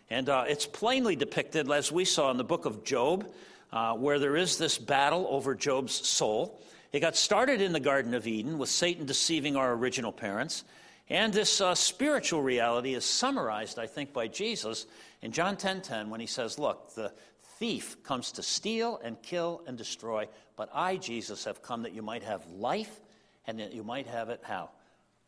And 0.10 0.30
uh, 0.30 0.45
it's 0.47 0.65
plainly 0.65 1.15
depicted, 1.15 1.69
as 1.69 1.91
we 1.91 2.06
saw 2.06 2.32
in 2.32 2.38
the 2.38 2.43
book 2.43 2.65
of 2.65 2.84
Job, 2.84 3.30
uh, 3.71 3.93
where 3.93 4.19
there 4.19 4.38
is 4.38 4.58
this 4.58 4.77
battle 4.77 5.27
over 5.30 5.56
Job's 5.56 5.93
soul. 5.93 6.62
It 6.91 7.00
got 7.02 7.15
started 7.15 7.62
in 7.62 7.73
the 7.73 7.80
Garden 7.80 8.13
of 8.13 8.28
Eden 8.28 8.58
with 8.58 8.69
Satan 8.69 9.06
deceiving 9.06 9.56
our 9.56 9.73
original 9.73 10.12
parents. 10.12 10.63
And 11.10 11.32
this 11.32 11.62
uh, 11.62 11.76
spiritual 11.76 12.41
reality 12.41 12.93
is 12.93 13.06
summarized, 13.06 13.80
I 13.80 13.88
think, 13.88 14.13
by 14.13 14.28
Jesus 14.28 14.86
in 15.21 15.32
John 15.32 15.56
10:10 15.56 15.60
10, 15.60 15.82
10, 15.82 16.10
when 16.10 16.19
he 16.19 16.28
says, 16.28 16.60
"Look, 16.60 16.93
the 16.95 17.13
thief 17.60 18.02
comes 18.04 18.32
to 18.34 18.43
steal 18.43 19.00
and 19.04 19.21
kill 19.21 19.62
and 19.67 19.78
destroy, 19.78 20.28
but 20.56 20.69
I, 20.73 20.97
Jesus, 20.97 21.45
have 21.45 21.62
come 21.62 21.84
that 21.84 21.93
you 21.93 22.02
might 22.02 22.23
have 22.23 22.45
life 22.47 23.00
and 23.45 23.60
that 23.60 23.73
you 23.73 23.84
might 23.84 24.08
have 24.08 24.30
it 24.30 24.41
how? 24.43 24.69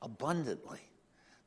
Abundantly. 0.02 0.80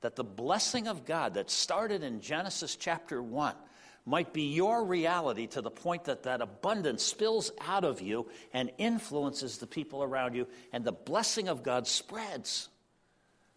That 0.01 0.17
the 0.17 0.25
blessing 0.25 0.89
of 0.89 1.05
God 1.05 1.35
that 1.35 1.51
started 1.51 2.03
in 2.03 2.21
Genesis 2.21 2.77
chapter 2.77 3.23
1 3.23 3.55
might 4.05 4.33
be 4.33 4.43
your 4.43 4.85
reality 4.85 5.47
to 5.47 5.61
the 5.61 5.71
point 5.71 6.05
that 6.05 6.25
that 6.25 6.41
abundance 6.41 7.03
spills 7.03 7.53
out 7.61 7.85
of 7.85 8.01
you 8.01 8.29
and 8.53 8.71
influences 8.79 9.59
the 9.59 9.67
people 9.67 10.03
around 10.03 10.35
you, 10.35 10.47
and 10.73 10.85
the 10.85 10.93
blessing 10.93 11.49
of 11.49 11.63
God 11.63 11.87
spreads 11.87 12.69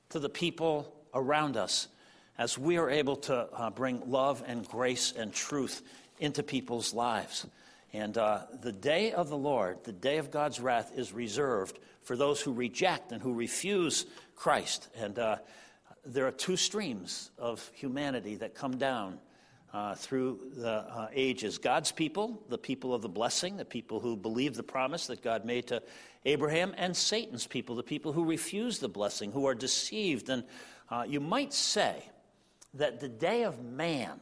to 0.09 0.19
the 0.19 0.29
people 0.29 0.93
around 1.13 1.57
us 1.57 1.87
as 2.37 2.57
we 2.57 2.77
are 2.77 2.89
able 2.89 3.15
to 3.15 3.35
uh, 3.35 3.69
bring 3.69 4.09
love 4.09 4.43
and 4.45 4.67
grace 4.67 5.13
and 5.17 5.33
truth 5.33 5.81
into 6.19 6.43
people's 6.43 6.93
lives. 6.93 7.47
And 7.93 8.17
uh, 8.17 8.41
the 8.61 8.73
day 8.73 9.13
of 9.13 9.29
the 9.29 9.37
Lord, 9.37 9.83
the 9.83 9.93
day 9.93 10.17
of 10.17 10.29
God's 10.29 10.59
wrath, 10.59 10.91
is 10.95 11.13
reserved 11.13 11.79
for 12.03 12.15
those 12.15 12.41
who 12.41 12.53
reject 12.53 13.11
and 13.11 13.21
who 13.21 13.33
refuse 13.33 14.05
Christ. 14.35 14.89
And 14.97 15.17
uh, 15.17 15.37
there 16.05 16.27
are 16.27 16.31
two 16.31 16.57
streams 16.57 17.31
of 17.37 17.67
humanity 17.73 18.35
that 18.35 18.53
come 18.53 18.77
down 18.77 19.17
uh, 19.75 19.93
through 19.93 20.39
the 20.55 20.71
uh, 20.71 21.09
ages 21.13 21.57
God's 21.57 21.91
people, 21.91 22.41
the 22.47 22.57
people 22.57 22.93
of 22.93 23.01
the 23.01 23.09
blessing, 23.09 23.57
the 23.57 23.65
people 23.65 23.99
who 23.99 24.15
believe 24.15 24.55
the 24.55 24.63
promise 24.63 25.07
that 25.07 25.21
God 25.21 25.43
made 25.43 25.67
to 25.67 25.83
Abraham, 26.23 26.73
and 26.77 26.95
Satan's 26.95 27.45
people, 27.45 27.75
the 27.75 27.83
people 27.83 28.13
who 28.13 28.23
refuse 28.23 28.79
the 28.79 28.87
blessing, 28.87 29.33
who 29.33 29.45
are 29.47 29.53
deceived. 29.53 30.29
And 30.29 30.45
uh, 30.89 31.03
you 31.05 31.19
might 31.19 31.53
say 31.53 32.05
that 32.75 33.01
the 33.01 33.09
day 33.09 33.43
of 33.43 33.65
man 33.65 34.21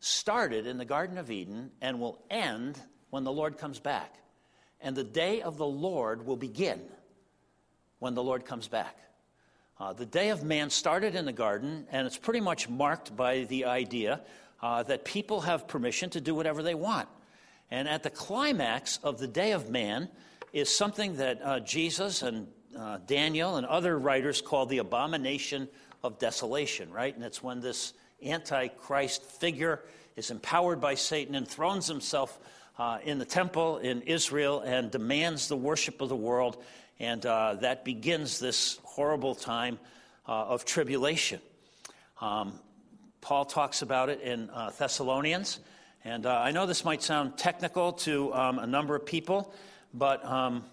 started 0.00 0.66
in 0.66 0.78
the 0.78 0.86
Garden 0.86 1.18
of 1.18 1.30
Eden 1.30 1.70
and 1.82 2.00
will 2.00 2.24
end 2.30 2.80
when 3.10 3.24
the 3.24 3.32
Lord 3.32 3.58
comes 3.58 3.78
back. 3.78 4.14
And 4.80 4.96
the 4.96 5.04
day 5.04 5.42
of 5.42 5.58
the 5.58 5.66
Lord 5.66 6.24
will 6.24 6.36
begin 6.36 6.80
when 7.98 8.14
the 8.14 8.22
Lord 8.22 8.46
comes 8.46 8.68
back. 8.68 8.96
Uh, 9.78 9.92
the 9.92 10.06
day 10.06 10.30
of 10.30 10.42
man 10.42 10.70
started 10.70 11.14
in 11.14 11.26
the 11.26 11.32
garden, 11.32 11.86
and 11.92 12.06
it's 12.06 12.16
pretty 12.16 12.40
much 12.40 12.70
marked 12.70 13.14
by 13.14 13.44
the 13.44 13.66
idea 13.66 14.22
uh, 14.62 14.82
that 14.84 15.04
people 15.04 15.42
have 15.42 15.68
permission 15.68 16.10
to 16.10 16.20
do 16.20 16.34
whatever 16.34 16.62
they 16.62 16.74
want. 16.74 17.08
And 17.70 17.88
at 17.88 18.02
the 18.02 18.10
climax 18.10 18.98
of 19.02 19.18
the 19.18 19.26
day 19.26 19.52
of 19.52 19.70
man 19.70 20.08
is 20.52 20.74
something 20.74 21.16
that 21.16 21.40
uh, 21.42 21.60
Jesus 21.60 22.22
and 22.22 22.48
uh, 22.76 22.98
Daniel 23.06 23.56
and 23.56 23.66
other 23.66 23.98
writers 23.98 24.40
call 24.40 24.66
the 24.66 24.78
abomination 24.78 25.68
of 26.02 26.18
desolation, 26.18 26.90
right? 26.92 27.14
And 27.14 27.24
it's 27.24 27.42
when 27.42 27.60
this 27.60 27.92
Antichrist 28.24 29.24
figure 29.24 29.82
is 30.16 30.30
empowered 30.30 30.80
by 30.80 30.94
Satan 30.94 31.34
and 31.34 31.46
thrones 31.46 31.86
himself 31.86 32.38
uh, 32.78 32.98
in 33.04 33.18
the 33.18 33.24
temple 33.24 33.78
in 33.78 34.02
Israel 34.02 34.60
and 34.60 34.90
demands 34.90 35.48
the 35.48 35.56
worship 35.56 36.00
of 36.00 36.08
the 36.08 36.16
world. 36.16 36.62
And 37.00 37.24
uh, 37.24 37.54
that 37.60 37.84
begins 37.84 38.38
this 38.38 38.78
horrible 38.82 39.34
time 39.34 39.78
uh, 40.26 40.46
of 40.46 40.64
tribulation. 40.64 41.40
Um, 42.20 42.58
Paul 43.20 43.44
talks 43.44 43.82
about 43.82 44.08
it 44.08 44.20
in 44.20 44.48
uh, 44.50 44.70
Thessalonians. 44.70 45.60
And 46.04 46.26
uh, 46.26 46.38
I 46.38 46.52
know 46.52 46.66
this 46.66 46.84
might 46.84 47.02
sound 47.02 47.36
technical 47.36 47.92
to 47.92 48.32
um, 48.32 48.58
a 48.58 48.66
number 48.66 48.94
of 48.94 49.04
people, 49.04 49.52
but 49.92 50.24
um, 50.24 50.64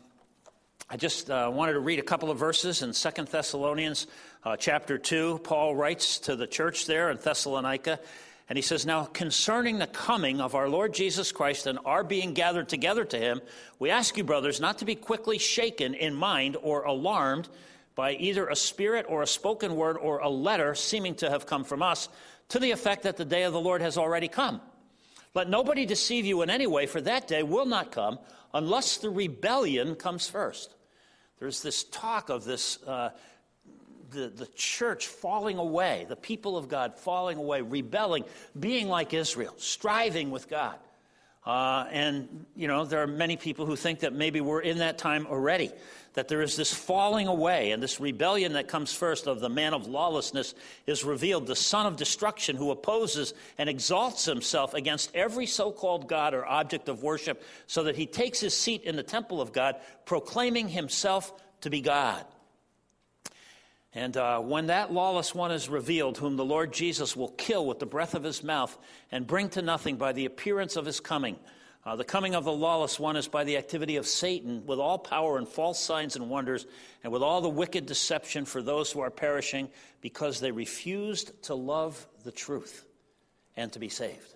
I 0.89 0.97
just 0.97 1.29
uh, 1.29 1.51
wanted 1.53 1.73
to 1.73 1.79
read 1.79 1.99
a 1.99 2.03
couple 2.03 2.29
of 2.29 2.37
verses 2.37 2.83
in 2.83 2.93
Second 2.93 3.27
Thessalonians 3.29 4.05
uh, 4.43 4.55
chapter 4.55 4.97
2. 4.97 5.41
Paul 5.43 5.75
writes 5.75 6.19
to 6.19 6.35
the 6.35 6.45
church 6.45 6.85
there 6.85 7.09
in 7.09 7.17
Thessalonica, 7.17 7.99
and 8.47 8.57
he 8.57 8.61
says, 8.61 8.85
Now 8.85 9.05
concerning 9.05 9.79
the 9.79 9.87
coming 9.87 10.39
of 10.39 10.53
our 10.53 10.69
Lord 10.69 10.93
Jesus 10.93 11.31
Christ 11.31 11.65
and 11.65 11.79
our 11.85 12.03
being 12.03 12.33
gathered 12.33 12.69
together 12.69 13.03
to 13.05 13.17
him, 13.17 13.41
we 13.79 13.89
ask 13.89 14.15
you, 14.15 14.23
brothers, 14.23 14.61
not 14.61 14.77
to 14.77 14.85
be 14.85 14.95
quickly 14.95 15.39
shaken 15.39 15.95
in 15.95 16.13
mind 16.13 16.55
or 16.61 16.83
alarmed 16.83 17.49
by 17.95 18.11
either 18.13 18.47
a 18.47 18.55
spirit 18.55 19.05
or 19.09 19.23
a 19.23 19.27
spoken 19.27 19.75
word 19.75 19.97
or 19.97 20.19
a 20.19 20.29
letter 20.29 20.75
seeming 20.75 21.15
to 21.15 21.29
have 21.29 21.45
come 21.45 21.63
from 21.63 21.81
us, 21.81 22.09
to 22.49 22.59
the 22.59 22.71
effect 22.71 23.03
that 23.03 23.17
the 23.17 23.25
day 23.25 23.43
of 23.43 23.53
the 23.53 23.59
Lord 23.59 23.81
has 23.81 23.97
already 23.97 24.27
come. 24.27 24.61
Let 25.33 25.49
nobody 25.49 25.85
deceive 25.85 26.25
you 26.25 26.41
in 26.41 26.49
any 26.49 26.67
way, 26.67 26.85
for 26.85 27.01
that 27.01 27.27
day 27.27 27.43
will 27.43 27.65
not 27.65 27.91
come 27.91 28.19
unless 28.53 28.97
the 28.97 29.09
rebellion 29.09 29.95
comes 29.95 30.29
first. 30.29 30.73
There's 31.39 31.61
this 31.61 31.83
talk 31.83 32.29
of 32.29 32.45
this, 32.45 32.81
uh, 32.83 33.09
the, 34.11 34.29
the 34.29 34.47
church 34.55 35.07
falling 35.07 35.57
away, 35.57 36.05
the 36.07 36.15
people 36.15 36.55
of 36.57 36.69
God 36.69 36.97
falling 36.97 37.37
away, 37.37 37.61
rebelling, 37.61 38.23
being 38.57 38.87
like 38.87 39.13
Israel, 39.13 39.53
striving 39.57 40.31
with 40.31 40.47
God. 40.47 40.77
Uh, 41.45 41.85
and, 41.91 42.45
you 42.55 42.67
know, 42.67 42.85
there 42.85 43.03
are 43.03 43.07
many 43.07 43.37
people 43.37 43.65
who 43.67 43.75
think 43.75 43.99
that 43.99 44.13
maybe 44.13 44.41
we're 44.41 44.61
in 44.61 44.79
that 44.79 44.97
time 44.97 45.27
already, 45.27 45.71
that 46.13 46.27
there 46.27 46.41
is 46.41 46.55
this 46.55 46.73
falling 46.73 47.27
away 47.27 47.69
and 47.69 47.83
this 47.83 47.99
rebellion 47.99 48.53
that 48.53 48.67
comes 48.67 48.91
first 48.93 49.27
of 49.27 49.39
the 49.39 49.49
man 49.49 49.73
of 49.73 49.85
lawlessness 49.85 50.55
is 50.87 51.03
revealed, 51.03 51.45
the 51.45 51.55
son 51.55 51.85
of 51.85 51.97
destruction 51.97 52.55
who 52.55 52.71
opposes 52.71 53.35
and 53.59 53.69
exalts 53.69 54.25
himself 54.25 54.73
against 54.73 55.13
every 55.13 55.45
so 55.45 55.71
called 55.71 56.07
God 56.07 56.33
or 56.33 56.45
object 56.45 56.89
of 56.89 57.03
worship, 57.03 57.43
so 57.67 57.83
that 57.83 57.95
he 57.95 58.07
takes 58.07 58.39
his 58.39 58.57
seat 58.57 58.81
in 58.83 58.95
the 58.95 59.03
temple 59.03 59.39
of 59.39 59.53
God, 59.53 59.75
proclaiming 60.05 60.67
himself 60.67 61.31
to 61.61 61.69
be 61.69 61.81
God. 61.81 62.25
And 63.95 64.17
uh, 64.17 64.39
when 64.39 64.67
that 64.67 64.91
lawless 64.91 65.33
one 65.33 65.51
is 65.51 65.69
revealed, 65.69 66.17
whom 66.17 66.35
the 66.35 66.45
Lord 66.45 66.73
Jesus 66.73 67.15
will 67.15 67.29
kill 67.29 67.65
with 67.65 67.79
the 67.79 67.85
breath 67.85 68.13
of 68.13 68.23
his 68.23 68.43
mouth 68.43 68.77
and 69.09 69.25
bring 69.25 69.49
to 69.51 69.61
nothing 69.61 69.95
by 69.95 70.11
the 70.11 70.25
appearance 70.25 70.75
of 70.75 70.85
his 70.85 70.99
coming, 70.99 71.37
uh, 71.85 71.95
the 71.95 72.03
coming 72.03 72.33
of 72.33 72.43
the 72.43 72.51
lawless 72.51 72.99
one 72.99 73.15
is 73.15 73.27
by 73.27 73.43
the 73.43 73.57
activity 73.57 73.95
of 73.95 74.07
Satan 74.07 74.65
with 74.65 74.79
all 74.79 74.97
power 74.97 75.37
and 75.37 75.47
false 75.47 75.79
signs 75.79 76.15
and 76.15 76.29
wonders, 76.29 76.65
and 77.03 77.13
with 77.13 77.21
all 77.21 77.41
the 77.41 77.49
wicked 77.49 77.85
deception 77.85 78.43
for 78.43 78.61
those 78.61 78.91
who 78.91 79.01
are 79.01 79.11
perishing 79.11 79.69
because 80.01 80.39
they 80.39 80.51
refused 80.51 81.43
to 81.43 81.53
love 81.53 82.07
the 82.23 82.31
truth 82.31 82.85
and 83.55 83.71
to 83.73 83.79
be 83.79 83.89
saved. 83.89 84.33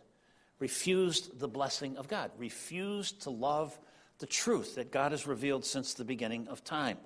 Refused 0.60 1.40
the 1.40 1.48
blessing 1.48 1.98
of 1.98 2.08
God, 2.08 2.30
refused 2.38 3.24
to 3.24 3.32
love 3.32 3.78
the 4.20 4.28
truth 4.28 4.76
that 4.76 4.92
God 4.92 5.12
has 5.12 5.26
revealed 5.26 5.66
since 5.66 5.96
the 5.96 6.06
beginning 6.06 6.48
of 6.50 6.64
time. 6.64 6.98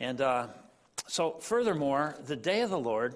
And 0.00 0.20
uh, 0.20 0.48
so, 1.06 1.36
furthermore, 1.40 2.16
the 2.26 2.36
day 2.36 2.60
of 2.62 2.70
the 2.70 2.78
Lord 2.78 3.14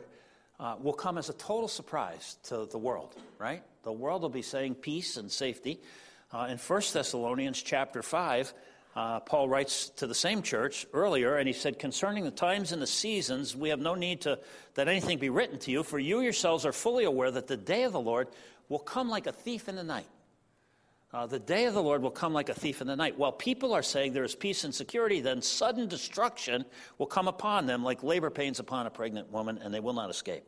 uh, 0.58 0.76
will 0.80 0.92
come 0.92 1.18
as 1.18 1.28
a 1.28 1.34
total 1.34 1.68
surprise 1.68 2.38
to 2.44 2.66
the 2.66 2.78
world, 2.78 3.14
right? 3.38 3.62
The 3.82 3.92
world 3.92 4.22
will 4.22 4.28
be 4.28 4.42
saying 4.42 4.76
peace 4.76 5.16
and 5.16 5.30
safety. 5.30 5.80
Uh, 6.32 6.48
in 6.50 6.58
1 6.58 6.82
Thessalonians 6.92 7.62
chapter 7.62 8.02
5, 8.02 8.54
uh, 8.96 9.20
Paul 9.20 9.48
writes 9.48 9.88
to 9.96 10.06
the 10.06 10.14
same 10.14 10.42
church 10.42 10.86
earlier, 10.92 11.36
and 11.36 11.48
he 11.48 11.52
said, 11.52 11.78
Concerning 11.78 12.24
the 12.24 12.30
times 12.30 12.72
and 12.72 12.80
the 12.80 12.86
seasons, 12.86 13.56
we 13.56 13.68
have 13.70 13.80
no 13.80 13.94
need 13.94 14.20
to, 14.22 14.38
that 14.74 14.88
anything 14.88 15.18
be 15.18 15.30
written 15.30 15.58
to 15.60 15.70
you, 15.70 15.82
for 15.82 15.98
you 15.98 16.20
yourselves 16.20 16.64
are 16.64 16.72
fully 16.72 17.04
aware 17.04 17.30
that 17.30 17.48
the 17.48 17.56
day 17.56 17.82
of 17.82 17.92
the 17.92 18.00
Lord 18.00 18.28
will 18.68 18.78
come 18.78 19.08
like 19.08 19.26
a 19.26 19.32
thief 19.32 19.68
in 19.68 19.76
the 19.76 19.82
night. 19.82 20.06
Uh, 21.14 21.26
the 21.26 21.38
day 21.38 21.66
of 21.66 21.74
the 21.74 21.82
Lord 21.82 22.02
will 22.02 22.10
come 22.10 22.32
like 22.32 22.48
a 22.48 22.54
thief 22.54 22.80
in 22.80 22.88
the 22.88 22.96
night. 22.96 23.16
While 23.16 23.30
people 23.30 23.72
are 23.72 23.84
saying 23.84 24.12
there 24.12 24.24
is 24.24 24.34
peace 24.34 24.64
and 24.64 24.74
security, 24.74 25.20
then 25.20 25.40
sudden 25.40 25.86
destruction 25.86 26.64
will 26.98 27.06
come 27.06 27.28
upon 27.28 27.66
them 27.66 27.84
like 27.84 28.02
labor 28.02 28.30
pains 28.30 28.58
upon 28.58 28.88
a 28.88 28.90
pregnant 28.90 29.30
woman, 29.30 29.60
and 29.62 29.72
they 29.72 29.78
will 29.78 29.92
not 29.92 30.10
escape. 30.10 30.42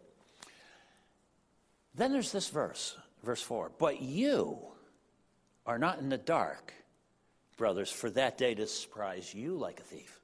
Then 1.95 2.11
there's 2.11 2.33
this 2.33 2.49
verse, 2.49 2.97
verse 3.23 3.41
4. 3.41 3.71
But 3.79 4.03
you 4.03 4.59
are 5.67 5.79
not 5.79 6.01
in 6.01 6.09
the 6.09 6.19
dark, 6.19 6.75
brothers, 7.57 7.93
for 7.93 8.11
that 8.11 8.37
day 8.37 8.57
to 8.57 8.67
surprise 8.67 9.33
you 9.33 9.55
like 9.55 9.79
a 9.79 9.85
thief. 9.85 10.21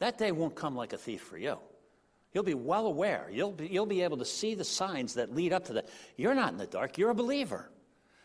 That 0.00 0.18
day 0.18 0.32
won't 0.32 0.56
come 0.56 0.74
like 0.74 0.92
a 0.92 0.98
thief 0.98 1.22
for 1.22 1.38
you. 1.38 1.56
You'll 2.32 2.42
be 2.42 2.54
well 2.54 2.86
aware. 2.86 3.28
You'll 3.30 3.52
be, 3.52 3.68
you'll 3.68 3.86
be 3.86 4.02
able 4.02 4.16
to 4.16 4.24
see 4.24 4.56
the 4.56 4.64
signs 4.64 5.14
that 5.14 5.36
lead 5.36 5.52
up 5.52 5.66
to 5.66 5.74
that. 5.74 5.88
You're 6.16 6.34
not 6.34 6.50
in 6.50 6.58
the 6.58 6.66
dark, 6.66 6.98
you're 6.98 7.10
a 7.10 7.14
believer. 7.14 7.70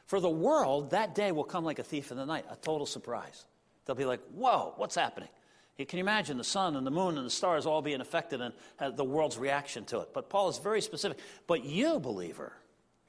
For 0.05 0.19
the 0.19 0.29
world, 0.29 0.91
that 0.91 1.15
day 1.15 1.31
will 1.31 1.43
come 1.43 1.63
like 1.63 1.79
a 1.79 1.83
thief 1.83 2.11
in 2.11 2.17
the 2.17 2.25
night, 2.25 2.45
a 2.49 2.55
total 2.57 2.85
surprise. 2.85 3.45
They'll 3.85 3.95
be 3.95 4.05
like, 4.05 4.21
whoa, 4.33 4.73
what's 4.77 4.95
happening? 4.95 5.29
Can 5.75 5.83
you 5.83 5.85
can 5.87 5.99
imagine 5.99 6.37
the 6.37 6.43
sun 6.43 6.75
and 6.75 6.85
the 6.85 6.91
moon 6.91 7.17
and 7.17 7.25
the 7.25 7.31
stars 7.31 7.65
all 7.65 7.81
being 7.81 7.99
affected 7.99 8.41
and 8.41 8.53
the 8.95 9.03
world's 9.03 9.37
reaction 9.37 9.85
to 9.85 10.01
it. 10.01 10.09
But 10.13 10.29
Paul 10.29 10.49
is 10.49 10.59
very 10.59 10.81
specific. 10.81 11.17
But 11.47 11.65
you, 11.65 11.99
believer, 11.99 12.53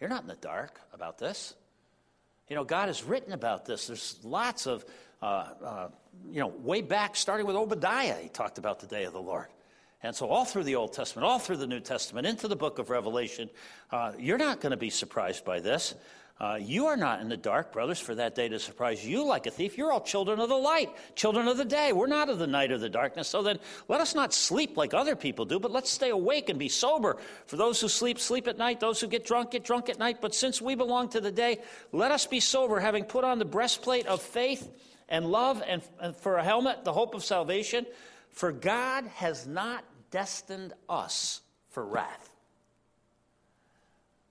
you're 0.01 0.09
not 0.09 0.23
in 0.23 0.29
the 0.29 0.37
dark 0.37 0.81
about 0.95 1.19
this. 1.19 1.55
You 2.49 2.57
know, 2.57 2.65
God 2.65 2.89
has 2.89 3.05
written 3.05 3.33
about 3.33 3.67
this. 3.67 3.87
There's 3.87 4.19
lots 4.23 4.67
of, 4.67 4.85
uh, 5.23 5.27
uh, 5.63 5.89
you 6.31 6.41
know, 6.41 6.49
way 6.49 6.81
back, 6.81 7.17
starting 7.17 7.47
with 7.47 7.57
Obadiah, 7.57 8.17
he 8.23 8.29
talked 8.29 8.59
about 8.59 8.81
the 8.81 8.87
day 8.87 9.05
of 9.05 9.13
the 9.13 9.21
Lord. 9.21 9.47
And 10.03 10.15
so, 10.15 10.29
all 10.29 10.45
through 10.45 10.65
the 10.65 10.75
Old 10.75 10.93
Testament, 10.93 11.25
all 11.27 11.39
through 11.39 11.57
the 11.57 11.67
New 11.67 11.81
Testament, 11.81 12.27
into 12.27 12.47
the 12.47 12.57
book 12.57 12.79
of 12.79 12.91
Revelation, 12.91 13.49
uh, 13.91 14.13
you're 14.19 14.37
not 14.37 14.61
going 14.61 14.73
to 14.73 14.77
be 14.77 14.91
surprised 14.91 15.45
by 15.45 15.61
this. 15.61 15.95
Uh, 16.41 16.59
you 16.61 16.87
are 16.87 16.97
not 16.97 17.21
in 17.21 17.29
the 17.29 17.37
dark, 17.37 17.73
brothers, 17.73 18.01
for 18.01 18.17
that 18.17 18.35
day 18.35 18.49
to 18.49 18.59
surprise 18.59 19.07
you 19.07 19.25
like 19.25 19.47
a 19.47 19.53
thief. 19.53 19.79
You're 19.79 19.93
all 19.93 20.01
children 20.01 20.41
of 20.41 20.49
the 20.49 20.57
light, 20.57 20.91
children 21.15 21.47
of 21.47 21.57
the 21.57 21.65
day. 21.65 21.93
We're 21.93 22.09
not 22.09 22.29
of 22.29 22.41
the 22.41 22.47
night 22.49 22.73
or 22.73 22.79
the 22.79 22.89
darkness. 22.89 23.29
So 23.29 23.41
then 23.41 23.61
let 23.87 24.01
us 24.01 24.17
not 24.17 24.35
sleep 24.35 24.77
like 24.77 24.95
other 24.95 25.15
people 25.15 25.45
do, 25.45 25.61
but 25.61 25.71
let's 25.71 25.91
stay 25.91 26.11
awake 26.11 26.49
and 26.49 26.59
be 26.59 26.69
sober. 26.69 27.19
For 27.47 27.57
those 27.57 27.81
who 27.81 27.87
sleep, 27.87 28.19
sleep 28.19 28.49
at 28.49 28.59
night. 28.59 28.81
Those 28.81 29.01
who 29.01 29.07
get 29.07 29.25
drunk, 29.25 29.53
get 29.53 29.63
drunk 29.63 29.89
at 29.89 30.01
night. 30.01 30.19
But 30.21 30.35
since 30.35 30.61
we 30.61 30.75
belong 30.75 31.09
to 31.11 31.21
the 31.21 31.31
day, 31.31 31.59
let 31.93 32.11
us 32.11 32.27
be 32.27 32.41
sober, 32.41 32.81
having 32.81 33.05
put 33.05 33.23
on 33.23 33.39
the 33.39 33.45
breastplate 33.45 34.07
of 34.07 34.21
faith 34.21 34.69
and 35.09 35.27
love, 35.27 35.63
and, 35.65 35.83
and 36.01 36.17
for 36.17 36.39
a 36.39 36.43
helmet, 36.43 36.83
the 36.83 36.93
hope 36.93 37.15
of 37.15 37.23
salvation. 37.23 37.87
For 38.31 38.51
God 38.51 39.07
has 39.15 39.47
not 39.47 39.85
destined 40.11 40.73
us 40.89 41.43
for 41.69 41.85
wrath 41.85 42.34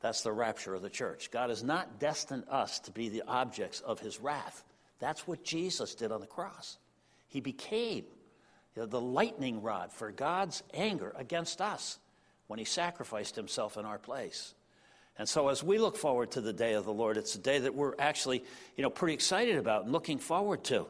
that's 0.03 0.21
the 0.21 0.33
rapture 0.33 0.75
of 0.75 0.81
the 0.81 0.89
church. 0.89 1.31
God 1.31 1.49
has 1.49 1.63
not 1.63 1.97
destined 1.97 2.43
us 2.49 2.79
to 2.81 2.91
be 2.91 3.07
the 3.07 3.23
objects 3.25 3.79
of 3.79 4.01
his 4.01 4.19
wrath. 4.19 4.61
That's 4.99 5.25
what 5.25 5.45
Jesus 5.45 5.95
did 5.95 6.11
on 6.11 6.19
the 6.19 6.27
cross. 6.27 6.77
He 7.29 7.39
became 7.39 8.03
the 8.75 8.99
lightning 8.99 9.61
rod 9.61 9.93
for 9.93 10.11
God's 10.11 10.61
anger 10.73 11.13
against 11.15 11.61
us 11.61 11.99
when 12.47 12.59
he 12.59 12.65
sacrificed 12.65 13.37
himself 13.37 13.77
in 13.77 13.85
our 13.85 13.97
place. 13.97 14.53
And 15.17 15.29
so 15.29 15.47
as 15.47 15.63
we 15.63 15.77
look 15.77 15.95
forward 15.95 16.31
to 16.31 16.41
the 16.41 16.51
day 16.51 16.73
of 16.73 16.83
the 16.83 16.91
Lord, 16.91 17.15
it's 17.15 17.35
a 17.35 17.39
day 17.39 17.59
that 17.59 17.73
we're 17.73 17.93
actually, 17.97 18.43
you 18.75 18.81
know, 18.81 18.89
pretty 18.89 19.13
excited 19.13 19.55
about 19.55 19.83
and 19.83 19.93
looking 19.93 20.19
forward 20.19 20.65
to. 20.65 20.85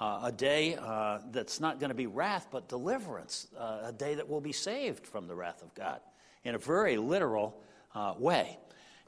Uh, 0.00 0.22
a 0.24 0.32
day 0.32 0.76
uh, 0.76 1.18
that's 1.32 1.60
not 1.60 1.80
going 1.80 1.90
to 1.90 1.94
be 1.94 2.06
wrath, 2.06 2.46
but 2.50 2.70
deliverance. 2.70 3.46
Uh, 3.58 3.80
a 3.84 3.92
day 3.92 4.14
that 4.14 4.26
will 4.26 4.40
be 4.40 4.52
saved 4.52 5.06
from 5.06 5.28
the 5.28 5.34
wrath 5.34 5.62
of 5.62 5.74
God 5.74 6.00
in 6.44 6.54
a 6.54 6.58
very 6.58 6.96
literal 6.96 7.60
uh, 7.94 8.14
way. 8.18 8.58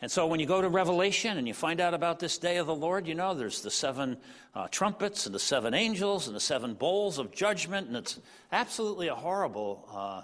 And 0.02 0.10
so 0.10 0.26
when 0.26 0.40
you 0.40 0.46
go 0.46 0.60
to 0.60 0.68
Revelation 0.68 1.38
and 1.38 1.48
you 1.48 1.54
find 1.54 1.80
out 1.80 1.94
about 1.94 2.18
this 2.18 2.36
day 2.36 2.58
of 2.58 2.66
the 2.66 2.74
Lord, 2.74 3.06
you 3.06 3.14
know, 3.14 3.32
there's 3.32 3.62
the 3.62 3.70
seven 3.70 4.18
uh, 4.54 4.68
trumpets 4.68 5.24
and 5.24 5.34
the 5.34 5.40
seven 5.40 5.72
angels 5.72 6.26
and 6.26 6.36
the 6.36 6.40
seven 6.40 6.74
bowls 6.74 7.18
of 7.18 7.32
judgment, 7.32 7.88
and 7.88 7.96
it's 7.96 8.20
absolutely 8.52 9.08
a 9.08 9.14
horrible, 9.14 9.88
uh, 9.90 10.22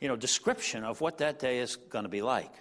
you 0.00 0.08
know, 0.08 0.16
description 0.16 0.82
of 0.82 1.02
what 1.02 1.18
that 1.18 1.38
day 1.38 1.58
is 1.58 1.76
going 1.76 2.04
to 2.04 2.08
be 2.08 2.22
like. 2.22 2.52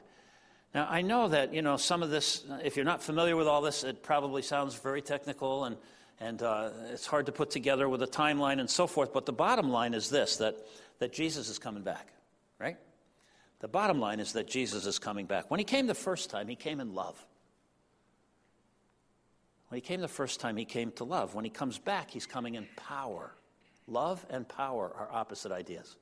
Now, 0.75 0.87
I 0.89 1.01
know 1.01 1.29
that, 1.29 1.53
you 1.53 1.61
know, 1.61 1.77
some 1.77 2.03
of 2.03 2.09
this, 2.09 2.43
if 2.63 2.75
you're 2.75 2.85
not 2.85 3.01
familiar 3.01 3.37
with 3.37 3.47
all 3.47 3.61
this, 3.61 3.83
it 3.83 4.03
probably 4.03 4.41
sounds 4.41 4.75
very 4.75 5.01
technical 5.01 5.65
and, 5.65 5.77
and 6.19 6.43
uh, 6.43 6.69
it's 6.91 7.07
hard 7.07 7.25
to 7.27 7.31
put 7.31 7.49
together 7.49 7.87
with 7.87 8.03
a 8.03 8.07
timeline 8.07 8.59
and 8.59 8.69
so 8.69 8.87
forth, 8.87 9.13
but 9.13 9.25
the 9.25 9.33
bottom 9.33 9.69
line 9.69 9.93
is 9.93 10.09
this 10.09 10.37
that, 10.37 10.57
that 10.99 11.13
Jesus 11.13 11.49
is 11.49 11.59
coming 11.59 11.83
back, 11.83 12.13
right? 12.59 12.77
The 13.61 13.67
bottom 13.67 13.99
line 13.99 14.19
is 14.19 14.33
that 14.33 14.47
Jesus 14.47 14.87
is 14.87 14.97
coming 14.97 15.27
back. 15.27 15.49
When 15.49 15.59
he 15.59 15.63
came 15.63 15.85
the 15.85 15.93
first 15.93 16.31
time, 16.31 16.47
he 16.47 16.55
came 16.55 16.79
in 16.79 16.95
love. 16.95 17.23
When 19.69 19.77
he 19.77 19.81
came 19.81 20.01
the 20.01 20.07
first 20.07 20.39
time, 20.39 20.57
he 20.57 20.65
came 20.65 20.91
to 20.93 21.03
love. 21.03 21.35
When 21.35 21.45
he 21.45 21.51
comes 21.51 21.77
back, 21.77 22.09
he's 22.09 22.25
coming 22.25 22.55
in 22.55 22.67
power. 22.75 23.33
Love 23.87 24.25
and 24.31 24.47
power 24.47 24.91
are 24.97 25.09
opposite 25.11 25.51
ideas. 25.51 25.95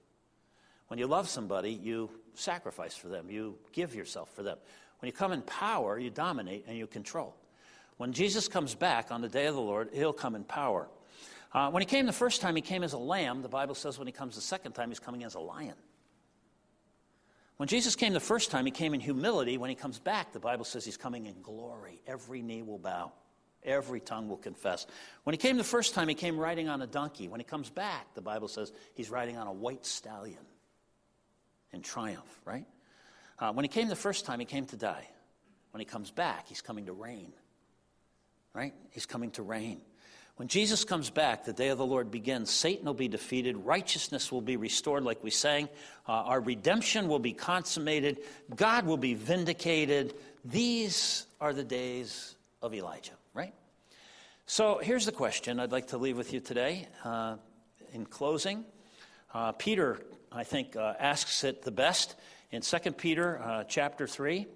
When 0.87 0.97
you 0.97 1.05
love 1.05 1.27
somebody, 1.27 1.71
you 1.71 2.09
sacrifice 2.33 2.95
for 2.95 3.09
them, 3.09 3.29
you 3.29 3.57
give 3.73 3.93
yourself 3.93 4.33
for 4.33 4.41
them. 4.41 4.57
When 5.01 5.07
you 5.07 5.13
come 5.13 5.33
in 5.33 5.41
power, 5.41 5.99
you 5.99 6.09
dominate 6.09 6.65
and 6.65 6.77
you 6.77 6.87
control. 6.87 7.35
When 7.97 8.13
Jesus 8.13 8.47
comes 8.47 8.73
back 8.73 9.11
on 9.11 9.21
the 9.21 9.27
day 9.27 9.47
of 9.47 9.55
the 9.55 9.61
Lord, 9.61 9.89
he'll 9.93 10.13
come 10.13 10.33
in 10.33 10.45
power. 10.45 10.87
Uh, 11.53 11.69
when 11.69 11.81
he 11.81 11.85
came 11.85 12.05
the 12.05 12.13
first 12.13 12.39
time, 12.39 12.55
he 12.55 12.61
came 12.61 12.83
as 12.83 12.93
a 12.93 12.97
lamb. 12.97 13.41
The 13.41 13.49
Bible 13.49 13.75
says 13.75 13.97
when 13.99 14.07
he 14.07 14.13
comes 14.13 14.35
the 14.35 14.41
second 14.41 14.71
time, 14.71 14.89
he's 14.89 14.99
coming 14.99 15.25
as 15.25 15.35
a 15.35 15.39
lion. 15.39 15.75
When 17.59 17.67
Jesus 17.67 17.97
came 17.97 18.13
the 18.13 18.21
first 18.21 18.51
time, 18.51 18.65
he 18.65 18.71
came 18.71 18.93
in 18.93 19.01
humility. 19.01 19.57
When 19.57 19.69
he 19.69 19.75
comes 19.75 19.99
back, 19.99 20.31
the 20.31 20.39
Bible 20.39 20.63
says 20.63 20.85
he's 20.85 20.95
coming 20.95 21.25
in 21.25 21.41
glory. 21.41 22.01
Every 22.07 22.41
knee 22.41 22.61
will 22.61 22.77
bow, 22.77 23.11
every 23.65 23.99
tongue 23.99 24.29
will 24.29 24.37
confess. 24.37 24.87
When 25.25 25.33
he 25.33 25.37
came 25.37 25.57
the 25.57 25.63
first 25.65 25.93
time, 25.93 26.07
he 26.07 26.15
came 26.15 26.39
riding 26.39 26.69
on 26.69 26.81
a 26.81 26.87
donkey. 26.87 27.27
When 27.27 27.41
he 27.41 27.43
comes 27.43 27.69
back, 27.69 28.13
the 28.15 28.21
Bible 28.21 28.47
says 28.47 28.71
he's 28.95 29.09
riding 29.09 29.35
on 29.35 29.47
a 29.47 29.51
white 29.51 29.85
stallion 29.85 30.39
in 31.73 31.81
triumph, 31.81 32.39
right? 32.45 32.65
Uh, 33.37 33.51
when 33.51 33.65
he 33.65 33.69
came 33.69 33.89
the 33.89 33.95
first 33.97 34.25
time, 34.25 34.39
he 34.39 34.45
came 34.45 34.65
to 34.67 34.77
die. 34.77 35.09
When 35.71 35.81
he 35.81 35.85
comes 35.85 36.11
back, 36.11 36.47
he's 36.47 36.61
coming 36.61 36.85
to 36.85 36.93
reign, 36.93 37.33
right? 38.53 38.73
He's 38.91 39.05
coming 39.05 39.31
to 39.31 39.43
reign. 39.43 39.81
When 40.39 40.47
Jesus 40.47 40.85
comes 40.85 41.09
back, 41.09 41.43
the 41.43 41.51
day 41.51 41.67
of 41.67 41.77
the 41.77 41.85
Lord 41.85 42.11
begins. 42.11 42.49
Satan 42.49 42.85
will 42.85 42.93
be 42.93 43.09
defeated. 43.09 43.57
Righteousness 43.57 44.31
will 44.31 44.39
be 44.39 44.55
restored, 44.55 45.03
like 45.03 45.21
we 45.21 45.31
sang. 45.31 45.67
Uh, 46.07 46.13
our 46.13 46.39
redemption 46.39 47.09
will 47.09 47.19
be 47.19 47.33
consummated. 47.33 48.19
God 48.55 48.85
will 48.85 48.95
be 48.95 49.15
vindicated. 49.15 50.13
These 50.45 51.25
are 51.41 51.51
the 51.51 51.65
days 51.65 52.35
of 52.61 52.73
Elijah, 52.73 53.11
right? 53.33 53.53
So 54.45 54.79
here's 54.81 55.05
the 55.05 55.11
question 55.11 55.59
I'd 55.59 55.73
like 55.73 55.87
to 55.87 55.97
leave 55.97 56.15
with 56.15 56.31
you 56.31 56.39
today 56.39 56.87
uh, 57.03 57.35
in 57.91 58.05
closing. 58.05 58.63
Uh, 59.33 59.51
Peter, 59.51 59.99
I 60.31 60.45
think, 60.45 60.77
uh, 60.77 60.93
asks 60.99 61.43
it 61.43 61.63
the 61.63 61.71
best 61.71 62.15
in 62.49 62.61
2 62.61 62.93
Peter 62.93 63.41
uh, 63.43 63.65
chapter 63.65 64.07
3. 64.07 64.47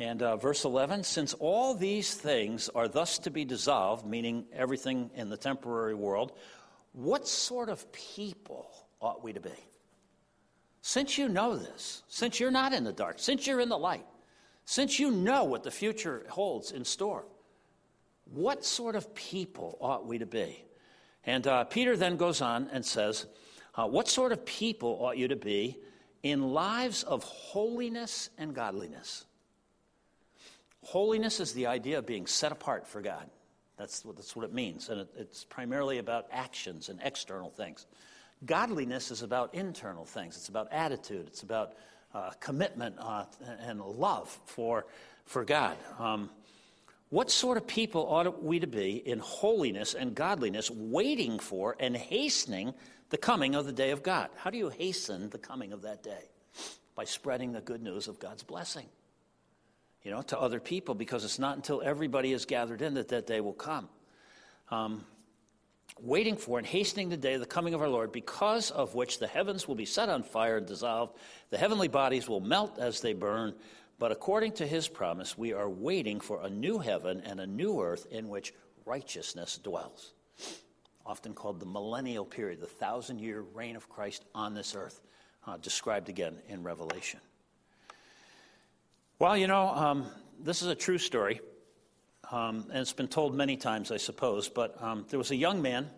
And 0.00 0.22
uh, 0.22 0.36
verse 0.36 0.64
11, 0.64 1.02
since 1.02 1.34
all 1.34 1.74
these 1.74 2.14
things 2.14 2.68
are 2.74 2.86
thus 2.86 3.18
to 3.20 3.30
be 3.30 3.44
dissolved, 3.44 4.06
meaning 4.06 4.46
everything 4.52 5.10
in 5.14 5.28
the 5.28 5.36
temporary 5.36 5.94
world, 5.94 6.32
what 6.92 7.26
sort 7.26 7.68
of 7.68 7.90
people 7.92 8.70
ought 9.00 9.24
we 9.24 9.32
to 9.32 9.40
be? 9.40 9.50
Since 10.82 11.18
you 11.18 11.28
know 11.28 11.56
this, 11.56 12.04
since 12.08 12.38
you're 12.38 12.52
not 12.52 12.72
in 12.72 12.84
the 12.84 12.92
dark, 12.92 13.18
since 13.18 13.46
you're 13.46 13.60
in 13.60 13.68
the 13.68 13.78
light, 13.78 14.06
since 14.64 15.00
you 15.00 15.10
know 15.10 15.44
what 15.44 15.64
the 15.64 15.70
future 15.70 16.24
holds 16.28 16.70
in 16.70 16.84
store, 16.84 17.24
what 18.24 18.64
sort 18.64 18.94
of 18.94 19.14
people 19.14 19.76
ought 19.80 20.06
we 20.06 20.18
to 20.18 20.26
be? 20.26 20.64
And 21.24 21.46
uh, 21.46 21.64
Peter 21.64 21.96
then 21.96 22.16
goes 22.16 22.40
on 22.40 22.68
and 22.72 22.84
says, 22.84 23.26
uh, 23.74 23.86
What 23.86 24.08
sort 24.08 24.32
of 24.32 24.46
people 24.46 24.98
ought 25.00 25.18
you 25.18 25.28
to 25.28 25.36
be 25.36 25.78
in 26.22 26.52
lives 26.52 27.02
of 27.02 27.24
holiness 27.24 28.30
and 28.38 28.54
godliness? 28.54 29.24
Holiness 30.82 31.40
is 31.40 31.52
the 31.52 31.66
idea 31.66 31.98
of 31.98 32.06
being 32.06 32.26
set 32.26 32.52
apart 32.52 32.86
for 32.86 33.00
God. 33.00 33.28
That's 33.76 34.04
what, 34.04 34.16
that's 34.16 34.34
what 34.34 34.44
it 34.44 34.52
means. 34.52 34.88
And 34.88 35.02
it, 35.02 35.08
it's 35.16 35.44
primarily 35.44 35.98
about 35.98 36.26
actions 36.30 36.88
and 36.88 37.00
external 37.02 37.50
things. 37.50 37.86
Godliness 38.44 39.10
is 39.10 39.22
about 39.22 39.54
internal 39.54 40.04
things, 40.04 40.36
it's 40.36 40.48
about 40.48 40.68
attitude, 40.72 41.26
it's 41.26 41.42
about 41.42 41.74
uh, 42.14 42.30
commitment 42.40 42.96
uh, 42.98 43.24
and 43.60 43.80
love 43.80 44.28
for, 44.46 44.86
for 45.24 45.44
God. 45.44 45.76
Um, 45.98 46.30
what 47.10 47.30
sort 47.30 47.56
of 47.56 47.66
people 47.66 48.06
ought 48.08 48.42
we 48.42 48.60
to 48.60 48.66
be 48.66 48.96
in 48.96 49.18
holiness 49.18 49.94
and 49.94 50.14
godliness, 50.14 50.70
waiting 50.70 51.38
for 51.38 51.74
and 51.80 51.96
hastening 51.96 52.74
the 53.10 53.18
coming 53.18 53.54
of 53.54 53.66
the 53.66 53.72
day 53.72 53.90
of 53.90 54.02
God? 54.02 54.28
How 54.36 54.50
do 54.50 54.58
you 54.58 54.68
hasten 54.68 55.30
the 55.30 55.38
coming 55.38 55.72
of 55.72 55.82
that 55.82 56.02
day? 56.02 56.28
by 56.98 57.04
spreading 57.04 57.52
the 57.52 57.60
good 57.60 57.80
news 57.80 58.08
of 58.08 58.18
God's 58.18 58.42
blessing, 58.42 58.84
you 60.08 60.14
know, 60.14 60.22
to 60.22 60.40
other 60.40 60.58
people, 60.58 60.94
because 60.94 61.22
it's 61.22 61.38
not 61.38 61.56
until 61.56 61.82
everybody 61.82 62.32
is 62.32 62.46
gathered 62.46 62.80
in 62.80 62.94
that 62.94 63.08
that 63.08 63.26
day 63.26 63.42
will 63.42 63.52
come. 63.52 63.90
Um, 64.70 65.04
waiting 66.00 66.34
for 66.34 66.56
and 66.56 66.66
hastening 66.66 67.10
the 67.10 67.16
day 67.18 67.34
of 67.34 67.40
the 67.40 67.46
coming 67.46 67.74
of 67.74 67.82
our 67.82 67.90
Lord, 67.90 68.10
because 68.10 68.70
of 68.70 68.94
which 68.94 69.18
the 69.18 69.26
heavens 69.26 69.68
will 69.68 69.74
be 69.74 69.84
set 69.84 70.08
on 70.08 70.22
fire 70.22 70.56
and 70.56 70.66
dissolved, 70.66 71.18
the 71.50 71.58
heavenly 71.58 71.88
bodies 71.88 72.26
will 72.26 72.40
melt 72.40 72.78
as 72.78 73.02
they 73.02 73.12
burn. 73.12 73.54
But 73.98 74.10
according 74.10 74.52
to 74.52 74.66
his 74.66 74.88
promise, 74.88 75.36
we 75.36 75.52
are 75.52 75.68
waiting 75.68 76.20
for 76.20 76.40
a 76.40 76.48
new 76.48 76.78
heaven 76.78 77.20
and 77.26 77.38
a 77.38 77.46
new 77.46 77.78
earth 77.78 78.06
in 78.10 78.30
which 78.30 78.54
righteousness 78.86 79.58
dwells. 79.62 80.14
Often 81.04 81.34
called 81.34 81.60
the 81.60 81.66
millennial 81.66 82.24
period, 82.24 82.62
the 82.62 82.66
thousand 82.66 83.18
year 83.18 83.44
reign 83.52 83.76
of 83.76 83.90
Christ 83.90 84.24
on 84.34 84.54
this 84.54 84.74
earth, 84.74 85.02
uh, 85.46 85.58
described 85.58 86.08
again 86.08 86.38
in 86.48 86.62
Revelation. 86.62 87.20
Well, 89.20 89.36
you 89.36 89.48
know, 89.48 89.66
um, 89.70 90.06
this 90.38 90.62
is 90.62 90.68
a 90.68 90.76
true 90.76 90.98
story. 90.98 91.40
Um, 92.30 92.66
and 92.70 92.78
it's 92.78 92.92
been 92.92 93.08
told 93.08 93.34
many 93.34 93.56
times, 93.56 93.90
I 93.90 93.96
suppose, 93.96 94.48
but 94.48 94.80
um, 94.80 95.06
there 95.08 95.18
was 95.18 95.32
a 95.32 95.36
young 95.36 95.60
man 95.60 95.90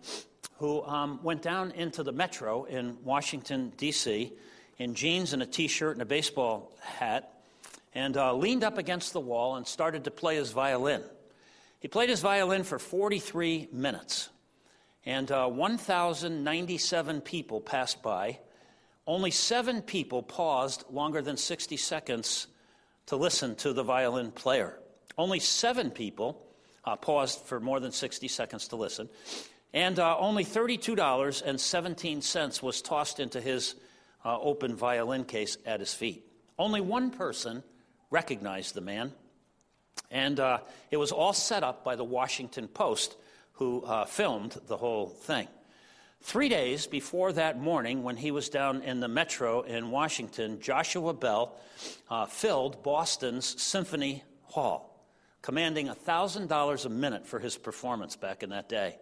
who 0.57 0.81
um, 0.85 1.19
went 1.21 1.43
down 1.43 1.69
into 1.73 2.01
the 2.01 2.11
metro 2.11 2.63
in 2.63 2.97
Washington, 3.03 3.73
D.C., 3.77 4.33
in 4.79 4.95
jeans 4.95 5.33
and 5.33 5.43
a 5.43 5.45
t 5.45 5.67
shirt 5.67 5.93
and 5.97 6.01
a 6.01 6.05
baseball 6.05 6.71
hat, 6.81 7.31
and 7.93 8.17
uh, 8.17 8.33
leaned 8.33 8.63
up 8.63 8.79
against 8.79 9.13
the 9.13 9.19
wall 9.19 9.55
and 9.55 9.67
started 9.67 10.05
to 10.05 10.11
play 10.11 10.37
his 10.37 10.51
violin. 10.51 11.03
He 11.79 11.87
played 11.87 12.09
his 12.09 12.21
violin 12.21 12.63
for 12.63 12.79
43 12.79 13.67
minutes, 13.71 14.29
and 15.05 15.31
uh, 15.31 15.47
1,097 15.47 17.21
people 17.21 17.61
passed 17.61 18.01
by. 18.01 18.39
Only 19.05 19.29
seven 19.29 19.83
people 19.83 20.23
paused 20.23 20.85
longer 20.89 21.21
than 21.21 21.37
60 21.37 21.77
seconds 21.77 22.47
to 23.11 23.15
listen 23.17 23.55
to 23.55 23.73
the 23.73 23.83
violin 23.83 24.31
player. 24.31 24.79
Only 25.17 25.41
seven 25.41 25.91
people 25.91 26.41
uh, 26.85 26.95
paused 26.95 27.41
for 27.41 27.59
more 27.59 27.81
than 27.81 27.91
60 27.91 28.29
seconds 28.29 28.69
to 28.69 28.77
listen. 28.77 29.09
And 29.73 29.99
uh, 29.99 30.17
only 30.17 30.45
$32.17 30.45 32.63
was 32.63 32.81
tossed 32.81 33.19
into 33.19 33.41
his 33.41 33.75
uh, 34.23 34.39
open 34.39 34.77
violin 34.77 35.25
case 35.25 35.57
at 35.65 35.81
his 35.81 35.93
feet. 35.93 36.25
Only 36.57 36.79
one 36.79 37.11
person 37.11 37.63
recognized 38.11 38.75
the 38.75 38.81
man. 38.81 39.11
And 40.09 40.39
uh, 40.39 40.59
it 40.89 40.95
was 40.95 41.11
all 41.11 41.33
set 41.33 41.63
up 41.63 41.83
by 41.83 41.97
the 41.97 42.05
Washington 42.05 42.69
Post, 42.69 43.17
who 43.55 43.83
uh, 43.83 44.05
filmed 44.05 44.57
the 44.67 44.77
whole 44.77 45.07
thing. 45.07 45.49
Three 46.21 46.49
days 46.49 46.87
before 46.87 47.33
that 47.33 47.59
morning, 47.59 48.03
when 48.03 48.15
he 48.15 48.31
was 48.31 48.49
down 48.49 48.83
in 48.83 48.99
the 48.99 49.07
metro 49.07 49.61
in 49.61 49.91
Washington, 49.91 50.61
Joshua 50.61 51.13
Bell 51.13 51.55
uh, 52.09 52.25
filled 52.25 52.83
Boston's 52.83 53.61
Symphony 53.61 54.23
Hall 54.43 54.91
commanding 55.41 55.87
$1,000 55.87 56.85
a 56.85 56.89
minute 56.89 57.25
for 57.25 57.39
his 57.39 57.57
performance 57.57 58.15
back 58.15 58.43
in 58.43 58.49
that 58.49 58.69
day. 58.69 58.97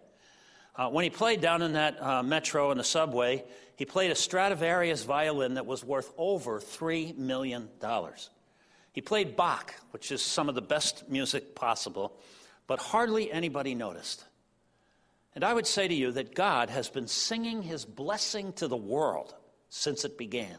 Uh, 0.76 0.88
when 0.88 1.04
he 1.04 1.10
played 1.10 1.40
down 1.40 1.62
in 1.62 1.74
that 1.74 2.02
uh, 2.02 2.22
metro 2.22 2.70
in 2.70 2.78
the 2.78 2.84
subway, 2.84 3.44
he 3.76 3.84
played 3.84 4.10
a 4.10 4.14
Stradivarius 4.14 5.04
violin 5.04 5.54
that 5.54 5.66
was 5.66 5.84
worth 5.84 6.12
over 6.16 6.60
$3 6.60 7.16
million. 7.16 7.68
He 8.92 9.00
played 9.00 9.36
Bach, 9.36 9.74
which 9.90 10.10
is 10.10 10.22
some 10.22 10.48
of 10.48 10.54
the 10.54 10.62
best 10.62 11.08
music 11.08 11.54
possible, 11.54 12.18
but 12.66 12.80
hardly 12.80 13.30
anybody 13.30 13.74
noticed. 13.74 14.24
And 15.34 15.44
I 15.44 15.54
would 15.54 15.66
say 15.66 15.86
to 15.86 15.94
you 15.94 16.12
that 16.12 16.34
God 16.34 16.70
has 16.70 16.88
been 16.88 17.06
singing 17.06 17.62
his 17.62 17.84
blessing 17.84 18.52
to 18.54 18.68
the 18.68 18.76
world 18.76 19.34
since 19.68 20.04
it 20.04 20.18
began. 20.18 20.56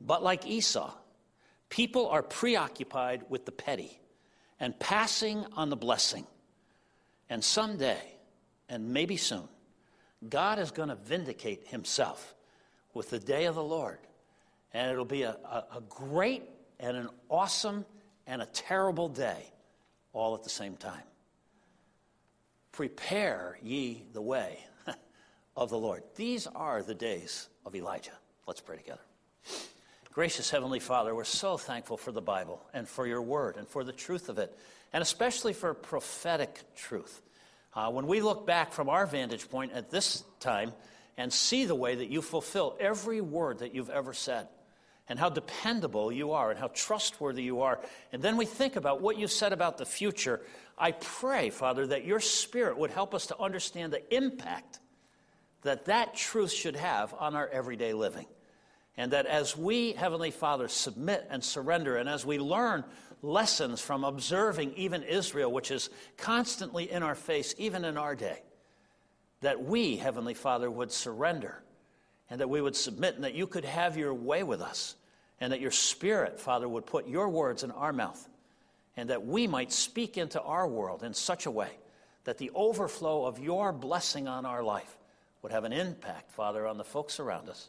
But 0.00 0.22
like 0.22 0.46
Esau, 0.46 0.92
people 1.68 2.08
are 2.08 2.22
preoccupied 2.22 3.24
with 3.28 3.46
the 3.46 3.52
petty 3.52 4.00
and 4.58 4.78
passing 4.78 5.44
on 5.52 5.70
the 5.70 5.76
blessing. 5.76 6.26
And 7.28 7.42
someday, 7.42 8.00
and 8.68 8.92
maybe 8.92 9.16
soon, 9.16 9.48
God 10.28 10.58
is 10.58 10.70
going 10.70 10.88
to 10.88 10.94
vindicate 10.96 11.68
himself 11.68 12.34
with 12.94 13.10
the 13.10 13.18
day 13.18 13.44
of 13.44 13.54
the 13.54 13.62
Lord. 13.62 13.98
And 14.72 14.90
it'll 14.90 15.04
be 15.04 15.22
a, 15.22 15.36
a, 15.44 15.64
a, 15.76 15.80
great 15.88 16.42
and 16.80 16.96
an 16.96 17.08
awesome 17.28 17.84
and 18.26 18.42
a 18.42 18.46
terrible 18.46 19.08
day 19.08 19.52
all 20.12 20.34
at 20.34 20.42
the 20.42 20.50
same 20.50 20.76
time. 20.76 21.02
Prepare 22.76 23.58
ye 23.62 24.02
the 24.12 24.20
way 24.20 24.58
of 25.56 25.70
the 25.70 25.78
Lord. 25.78 26.02
These 26.14 26.46
are 26.46 26.82
the 26.82 26.94
days 26.94 27.48
of 27.64 27.74
Elijah. 27.74 28.12
Let's 28.46 28.60
pray 28.60 28.76
together. 28.76 29.00
Gracious 30.12 30.50
Heavenly 30.50 30.78
Father, 30.78 31.14
we're 31.14 31.24
so 31.24 31.56
thankful 31.56 31.96
for 31.96 32.12
the 32.12 32.20
Bible 32.20 32.60
and 32.74 32.86
for 32.86 33.06
your 33.06 33.22
word 33.22 33.56
and 33.56 33.66
for 33.66 33.82
the 33.82 33.94
truth 33.94 34.28
of 34.28 34.36
it, 34.36 34.54
and 34.92 35.00
especially 35.00 35.54
for 35.54 35.72
prophetic 35.72 36.60
truth. 36.74 37.22
Uh, 37.72 37.90
when 37.90 38.06
we 38.06 38.20
look 38.20 38.46
back 38.46 38.74
from 38.74 38.90
our 38.90 39.06
vantage 39.06 39.48
point 39.48 39.72
at 39.72 39.90
this 39.90 40.22
time 40.38 40.74
and 41.16 41.32
see 41.32 41.64
the 41.64 41.74
way 41.74 41.94
that 41.94 42.10
you 42.10 42.20
fulfill 42.20 42.76
every 42.78 43.22
word 43.22 43.60
that 43.60 43.74
you've 43.74 43.88
ever 43.88 44.12
said, 44.12 44.48
and 45.08 45.18
how 45.18 45.28
dependable 45.28 46.10
you 46.10 46.32
are, 46.32 46.50
and 46.50 46.58
how 46.58 46.68
trustworthy 46.68 47.42
you 47.42 47.60
are, 47.62 47.80
and 48.12 48.22
then 48.22 48.36
we 48.36 48.44
think 48.44 48.76
about 48.76 49.00
what 49.00 49.18
you 49.18 49.28
said 49.28 49.52
about 49.52 49.78
the 49.78 49.86
future, 49.86 50.40
I 50.78 50.92
pray, 50.92 51.50
Father, 51.50 51.86
that 51.86 52.04
your 52.04 52.20
Spirit 52.20 52.76
would 52.78 52.90
help 52.90 53.14
us 53.14 53.26
to 53.28 53.40
understand 53.40 53.92
the 53.92 54.14
impact 54.14 54.80
that 55.62 55.86
that 55.86 56.14
truth 56.14 56.52
should 56.52 56.76
have 56.76 57.14
on 57.14 57.34
our 57.34 57.48
everyday 57.48 57.92
living. 57.92 58.26
And 58.96 59.12
that 59.12 59.26
as 59.26 59.56
we, 59.56 59.92
Heavenly 59.92 60.30
Father, 60.30 60.68
submit 60.68 61.26
and 61.28 61.44
surrender, 61.44 61.96
and 61.96 62.08
as 62.08 62.24
we 62.24 62.38
learn 62.38 62.84
lessons 63.20 63.80
from 63.80 64.04
observing 64.04 64.74
even 64.74 65.02
Israel, 65.02 65.52
which 65.52 65.70
is 65.70 65.90
constantly 66.16 66.90
in 66.90 67.02
our 67.02 67.14
face, 67.14 67.54
even 67.58 67.84
in 67.84 67.96
our 67.98 68.14
day, 68.14 68.42
that 69.40 69.62
we, 69.62 69.96
Heavenly 69.96 70.34
Father, 70.34 70.70
would 70.70 70.90
surrender 70.90 71.62
and 72.30 72.40
that 72.40 72.48
we 72.48 72.60
would 72.60 72.76
submit 72.76 73.14
and 73.14 73.24
that 73.24 73.34
you 73.34 73.46
could 73.46 73.64
have 73.64 73.96
your 73.96 74.14
way 74.14 74.42
with 74.42 74.60
us 74.60 74.94
and 75.40 75.52
that 75.52 75.60
your 75.60 75.70
Spirit, 75.70 76.40
Father, 76.40 76.68
would 76.68 76.86
put 76.86 77.06
your 77.06 77.28
words 77.28 77.62
in 77.62 77.70
our 77.70 77.92
mouth 77.92 78.28
and 78.96 79.10
that 79.10 79.26
we 79.26 79.46
might 79.46 79.72
speak 79.72 80.16
into 80.16 80.40
our 80.40 80.66
world 80.66 81.02
in 81.02 81.14
such 81.14 81.46
a 81.46 81.50
way 81.50 81.70
that 82.24 82.38
the 82.38 82.50
overflow 82.54 83.26
of 83.26 83.38
your 83.38 83.72
blessing 83.72 84.26
on 84.26 84.44
our 84.44 84.62
life 84.62 84.96
would 85.42 85.52
have 85.52 85.64
an 85.64 85.72
impact, 85.72 86.32
Father, 86.32 86.66
on 86.66 86.78
the 86.78 86.84
folks 86.84 87.20
around 87.20 87.48
us 87.48 87.68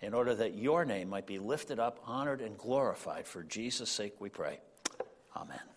in 0.00 0.14
order 0.14 0.34
that 0.34 0.54
your 0.54 0.84
name 0.84 1.08
might 1.08 1.26
be 1.26 1.38
lifted 1.38 1.78
up, 1.78 1.98
honored, 2.06 2.40
and 2.40 2.56
glorified. 2.56 3.26
For 3.26 3.42
Jesus' 3.42 3.90
sake 3.90 4.14
we 4.20 4.28
pray. 4.28 4.60
Amen. 5.36 5.69